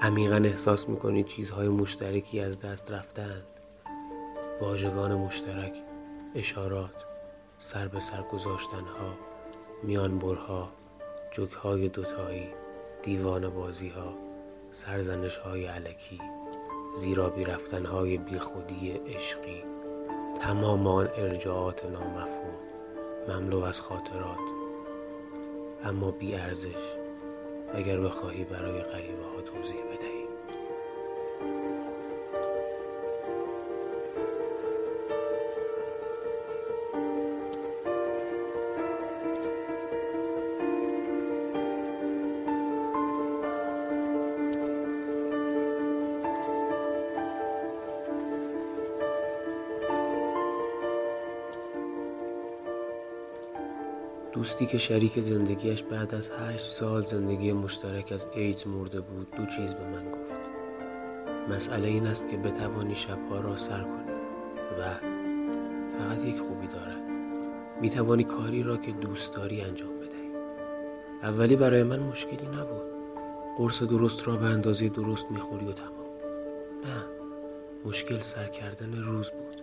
عمیقا 0.00 0.36
احساس 0.36 0.88
می 0.88 0.96
کنید 0.96 1.26
چیزهای 1.26 1.68
مشترکی 1.68 2.40
از 2.40 2.60
دست 2.60 2.90
رفتند 2.90 3.44
واژگان 4.60 5.14
مشترک 5.14 5.82
اشارات 6.34 7.04
سر 7.58 7.88
به 7.88 8.00
سر 8.00 8.22
گذاشتنها 8.22 9.14
میانبرها 9.82 10.68
جوکهای 11.32 11.88
دوتایی 11.88 12.48
دیوان 13.02 13.48
بازی 13.48 13.88
ها 13.88 14.14
سرزنش 14.70 15.36
های 15.36 15.66
علکی 15.66 16.20
زیرابی 16.94 17.44
رفتنهای 17.44 18.18
بیخودی 18.18 18.90
عشقی. 18.90 19.73
تمام 20.40 20.86
آن 20.86 21.08
ارجاعات 21.16 21.84
نامفهوم 21.84 22.54
مملو 23.28 23.62
از 23.62 23.80
خاطرات 23.80 24.38
اما 25.84 26.10
بی 26.10 26.34
ارزش 26.34 26.96
اگر 27.74 28.00
بخواهی 28.00 28.44
برای 28.44 28.82
غریبه 28.82 29.24
ها 29.24 29.40
توضیح 29.40 29.80
بدهی. 29.84 30.13
دوستی 54.44 54.66
که 54.66 54.78
شریک 54.78 55.20
زندگیش 55.20 55.82
بعد 55.82 56.14
از 56.14 56.30
هشت 56.30 56.64
سال 56.64 57.04
زندگی 57.04 57.52
مشترک 57.52 58.12
از 58.12 58.28
ایدز 58.34 58.66
مرده 58.66 59.00
بود 59.00 59.30
دو 59.30 59.46
چیز 59.46 59.74
به 59.74 59.84
من 59.84 60.10
گفت. 60.10 60.40
مسئله 61.48 61.88
این 61.88 62.06
است 62.06 62.28
که 62.28 62.36
بتوانی 62.36 62.94
شبها 62.94 63.40
را 63.40 63.56
سر 63.56 63.82
کنی 63.82 64.12
و 64.80 64.94
فقط 65.98 66.24
یک 66.24 66.38
خوبی 66.38 66.66
دارد. 66.66 67.02
می 67.80 67.90
توانی 67.90 68.24
کاری 68.24 68.62
را 68.62 68.76
که 68.76 68.92
دوست 68.92 69.32
داری 69.32 69.60
انجام 69.60 69.98
بدهی. 69.98 70.30
اولی 71.22 71.56
برای 71.56 71.82
من 71.82 72.00
مشکلی 72.00 72.46
نبود. 72.46 72.82
قرص 73.58 73.82
درست 73.82 74.28
را 74.28 74.36
به 74.36 74.46
اندازه 74.46 74.88
درست 74.88 75.30
می‌خوری 75.30 75.66
و 75.66 75.72
تمام. 75.72 76.06
نه 76.84 77.04
مشکل 77.84 78.18
سر 78.20 78.46
کردن 78.46 79.02
روز 79.02 79.30
بود. 79.30 79.62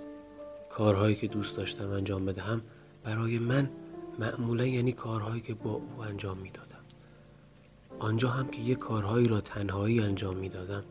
کارهایی 0.70 1.16
که 1.16 1.28
دوست 1.28 1.58
داشتم 1.58 1.92
انجام 1.92 2.26
بدهم 2.26 2.62
برای 3.04 3.40
من 3.40 3.70
معمولا 4.22 4.66
یعنی 4.66 4.92
کارهایی 4.92 5.42
که 5.42 5.54
با 5.54 5.72
او 5.72 6.02
انجام 6.02 6.38
می‌دادم. 6.38 6.86
آنجا 8.00 8.30
هم 8.30 8.48
که 8.48 8.62
یه 8.62 8.76
کارهایی 8.76 9.28
را 9.28 9.42
تنهایی 9.42 10.00
انجام 10.00 10.38
می‌دادم 10.38 10.84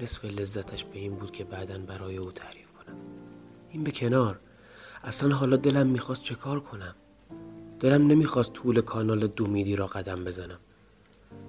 نصف 0.00 0.24
لذتش 0.24 0.84
به 0.84 0.98
این 0.98 1.14
بود 1.14 1.30
که 1.30 1.44
بعدا 1.44 1.78
برای 1.78 2.16
او 2.16 2.32
تعریف 2.32 2.66
کنم. 2.72 2.96
این 3.70 3.84
به 3.84 3.90
کنار. 3.90 4.40
اصلا 5.04 5.34
حالا 5.34 5.56
دلم 5.56 5.86
می‌خواست 5.86 6.22
چه 6.22 6.34
کار 6.34 6.60
کنم؟ 6.60 6.94
دلم 7.80 8.06
نمی‌خواست 8.06 8.52
طول 8.52 8.80
کانال 8.80 9.26
دومیدی 9.26 9.76
را 9.76 9.86
قدم 9.86 10.24
بزنم. 10.24 10.60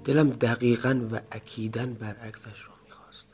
دلم 0.04 0.30
دقیقا 0.30 1.08
و 1.12 1.22
اکیدا 1.32 1.86
برعکسش 1.86 2.68
را 2.68 2.74
می‌خواست. 2.86 3.28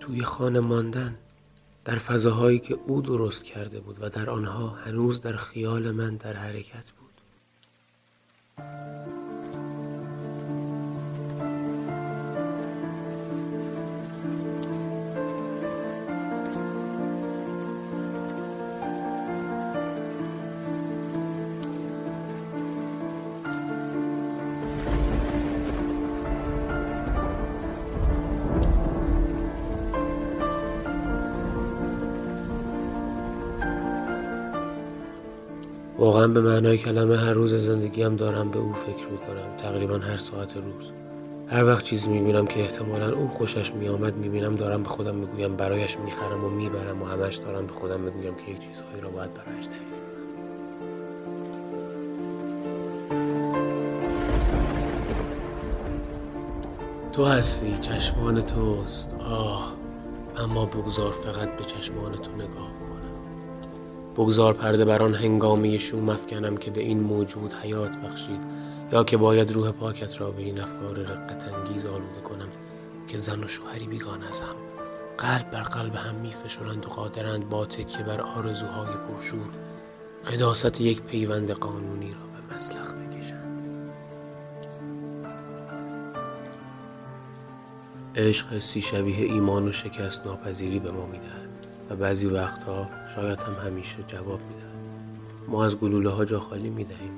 توی 0.00 0.24
خانه 0.24 0.60
ماندن 0.60 1.18
در 1.84 1.98
فضاهایی 1.98 2.58
که 2.58 2.74
او 2.86 3.02
درست 3.02 3.44
کرده 3.44 3.80
بود 3.80 3.96
و 4.00 4.08
در 4.08 4.30
آنها 4.30 4.68
هنوز 4.68 5.22
در 5.22 5.36
خیال 5.36 5.90
من 5.90 6.16
در 6.16 6.32
حرکت 6.32 6.90
بود. 6.90 7.04
واقعا 35.98 36.26
به 36.26 36.40
معنای 36.40 36.78
کلمه 36.78 37.16
هر 37.16 37.32
روز 37.32 37.54
زندگیم 37.54 38.16
دارم 38.16 38.50
به 38.50 38.58
او 38.58 38.72
فکر 38.72 39.08
می‌کنم. 39.08 39.56
تقریبا 39.58 39.98
هر 39.98 40.16
ساعت 40.16 40.56
روز. 40.56 40.92
هر 41.48 41.64
وقت 41.64 41.84
چیزی 41.84 42.10
می‌بینم 42.10 42.46
که 42.46 42.60
احتمالا 42.60 43.14
اون 43.14 43.28
خوشش 43.28 43.74
میآمد 43.74 44.16
می‌بینم 44.16 44.54
دارم 44.54 44.82
به 44.82 44.88
خودم 44.88 45.14
می‌گویم 45.14 45.56
برایش 45.56 45.98
می‌خرم 45.98 46.44
و 46.44 46.48
می‌برم 46.48 47.02
و 47.02 47.04
همش 47.04 47.36
دارم 47.36 47.66
به 47.66 47.72
خودم 47.72 48.00
می‌گویم 48.00 48.34
که 48.34 48.52
یک 48.52 48.58
چیزهایی 48.58 49.00
را 49.00 49.08
باید 49.08 49.34
برایش 49.34 49.66
تعریف 49.66 49.84
تو 57.12 57.24
هستی 57.24 57.78
چشمان 57.80 58.40
توست. 58.40 59.14
آه 59.30 59.74
اما 60.36 60.66
بگذار 60.66 61.12
فقط 61.12 61.56
به 61.56 61.64
چشمان 61.64 62.16
تو 62.16 62.32
نگاه 62.32 62.83
بگذار 64.16 64.54
پرده 64.54 64.84
بران 64.84 65.14
هنگامی 65.14 65.78
شوم 65.78 66.08
افکنم 66.08 66.56
که 66.56 66.70
به 66.70 66.80
این 66.80 67.00
موجود 67.00 67.54
حیات 67.54 67.96
بخشید 67.96 68.40
یا 68.92 69.04
که 69.04 69.16
باید 69.16 69.52
روح 69.52 69.70
پاکت 69.70 70.20
را 70.20 70.30
به 70.30 70.42
این 70.42 70.60
افکار 70.60 70.98
رقت 70.98 71.54
انگیز 71.54 71.86
آلوده 71.86 72.20
کنم 72.20 72.48
که 73.06 73.18
زن 73.18 73.44
و 73.44 73.48
شوهری 73.48 73.86
بیگان 73.86 74.22
از 74.22 74.40
هم. 74.40 74.56
قلب 75.18 75.50
بر 75.50 75.62
قلب 75.62 75.94
هم 75.94 76.14
میفشرند 76.14 76.86
و 76.86 76.88
قادرند 76.88 77.48
با 77.48 77.66
تکیه 77.66 78.02
بر 78.04 78.20
آرزوهای 78.20 78.94
پرشور. 79.08 79.48
قداست 80.26 80.80
یک 80.80 81.02
پیوند 81.02 81.50
قانونی 81.50 82.10
را 82.10 82.18
به 82.48 82.56
مسلخ 82.56 82.94
بکشند. 82.94 83.60
عشق 88.16 88.52
حسی 88.52 88.80
شبیه 88.80 89.32
ایمان 89.32 89.68
و 89.68 89.72
شکست 89.72 90.26
ناپذیری 90.26 90.78
به 90.78 90.90
ما 90.90 91.06
می‌دهد. 91.06 91.43
بعضی 91.94 92.26
وقتها 92.26 92.88
شاید 93.14 93.40
هم 93.40 93.66
همیشه 93.66 93.96
جواب 94.06 94.40
می‌دهد. 94.40 94.74
ما 95.48 95.64
از 95.64 95.76
گلوله 95.76 96.10
ها 96.10 96.24
جا 96.24 96.40
خالی 96.40 96.70
می‌دهیم. 96.70 97.12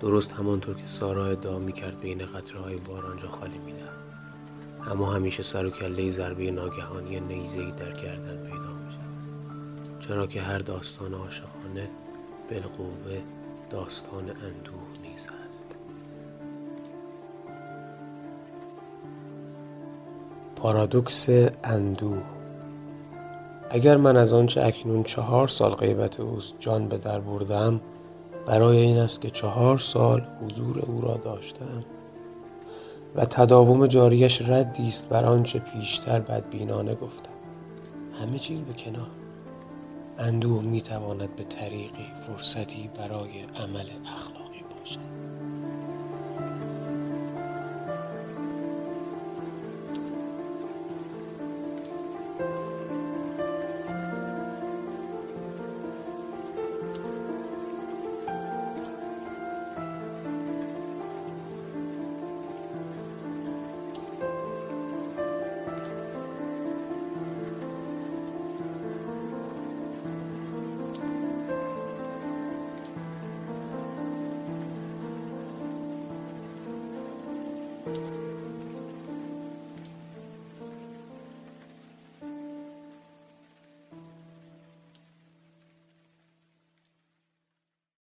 درست 0.00 0.32
همانطور 0.32 0.74
که 0.74 0.86
سارا 0.86 1.26
ادعا 1.26 1.58
می‌کرد 1.58 2.00
بین 2.00 2.26
قطره 2.26 2.60
های 2.60 2.76
باران 2.76 3.16
جا 3.16 3.28
خالی 3.28 3.58
می‌دهد. 3.58 4.02
اما 4.90 5.12
همیشه 5.12 5.42
سر 5.42 5.66
و 5.66 5.70
کله 5.70 6.10
ضربه 6.10 6.50
ناگهانی 6.50 7.20
نیزهای 7.20 7.72
در 7.72 7.92
گردن 7.92 8.36
پیدا 8.36 8.72
می‌شود. 8.84 10.00
چرا 10.00 10.26
که 10.26 10.40
هر 10.42 10.58
داستان 10.58 11.14
عاشقانه 11.14 11.88
بالقوه 12.50 13.20
داستان 13.70 14.24
اندوه 14.24 15.00
نیز 15.02 15.26
است 15.46 15.64
پارادوکس 20.56 21.28
اندوه 21.64 22.35
اگر 23.70 23.96
من 23.96 24.16
از 24.16 24.32
آنچه 24.32 24.64
اکنون 24.64 25.02
چهار 25.02 25.48
سال 25.48 25.70
غیبت 25.74 26.20
اوست 26.20 26.54
جان 26.60 26.88
به 26.88 26.98
در 26.98 27.20
بردم 27.20 27.80
برای 28.46 28.78
این 28.78 28.98
است 28.98 29.20
که 29.20 29.30
چهار 29.30 29.78
سال 29.78 30.26
حضور 30.44 30.78
او 30.78 31.00
را 31.00 31.14
داشتم. 31.14 31.84
و 33.14 33.24
تداوم 33.24 33.86
جاریش 33.86 34.42
ردی 34.42 34.88
است 34.88 35.08
بر 35.08 35.24
آنچه 35.24 35.58
پیشتر 35.58 36.20
بدبینانه 36.20 36.94
گفتم. 36.94 37.30
همه 38.20 38.38
چیز 38.38 38.62
به 38.62 38.72
کنار. 38.72 39.10
اندوه 40.18 40.62
می 40.62 40.80
تواند 40.80 41.36
به 41.36 41.44
طریقی 41.44 42.06
فرصتی 42.26 42.90
برای 42.98 43.42
عمل 43.56 43.86
اخلاقی 44.16 44.64
باشد. 44.78 44.98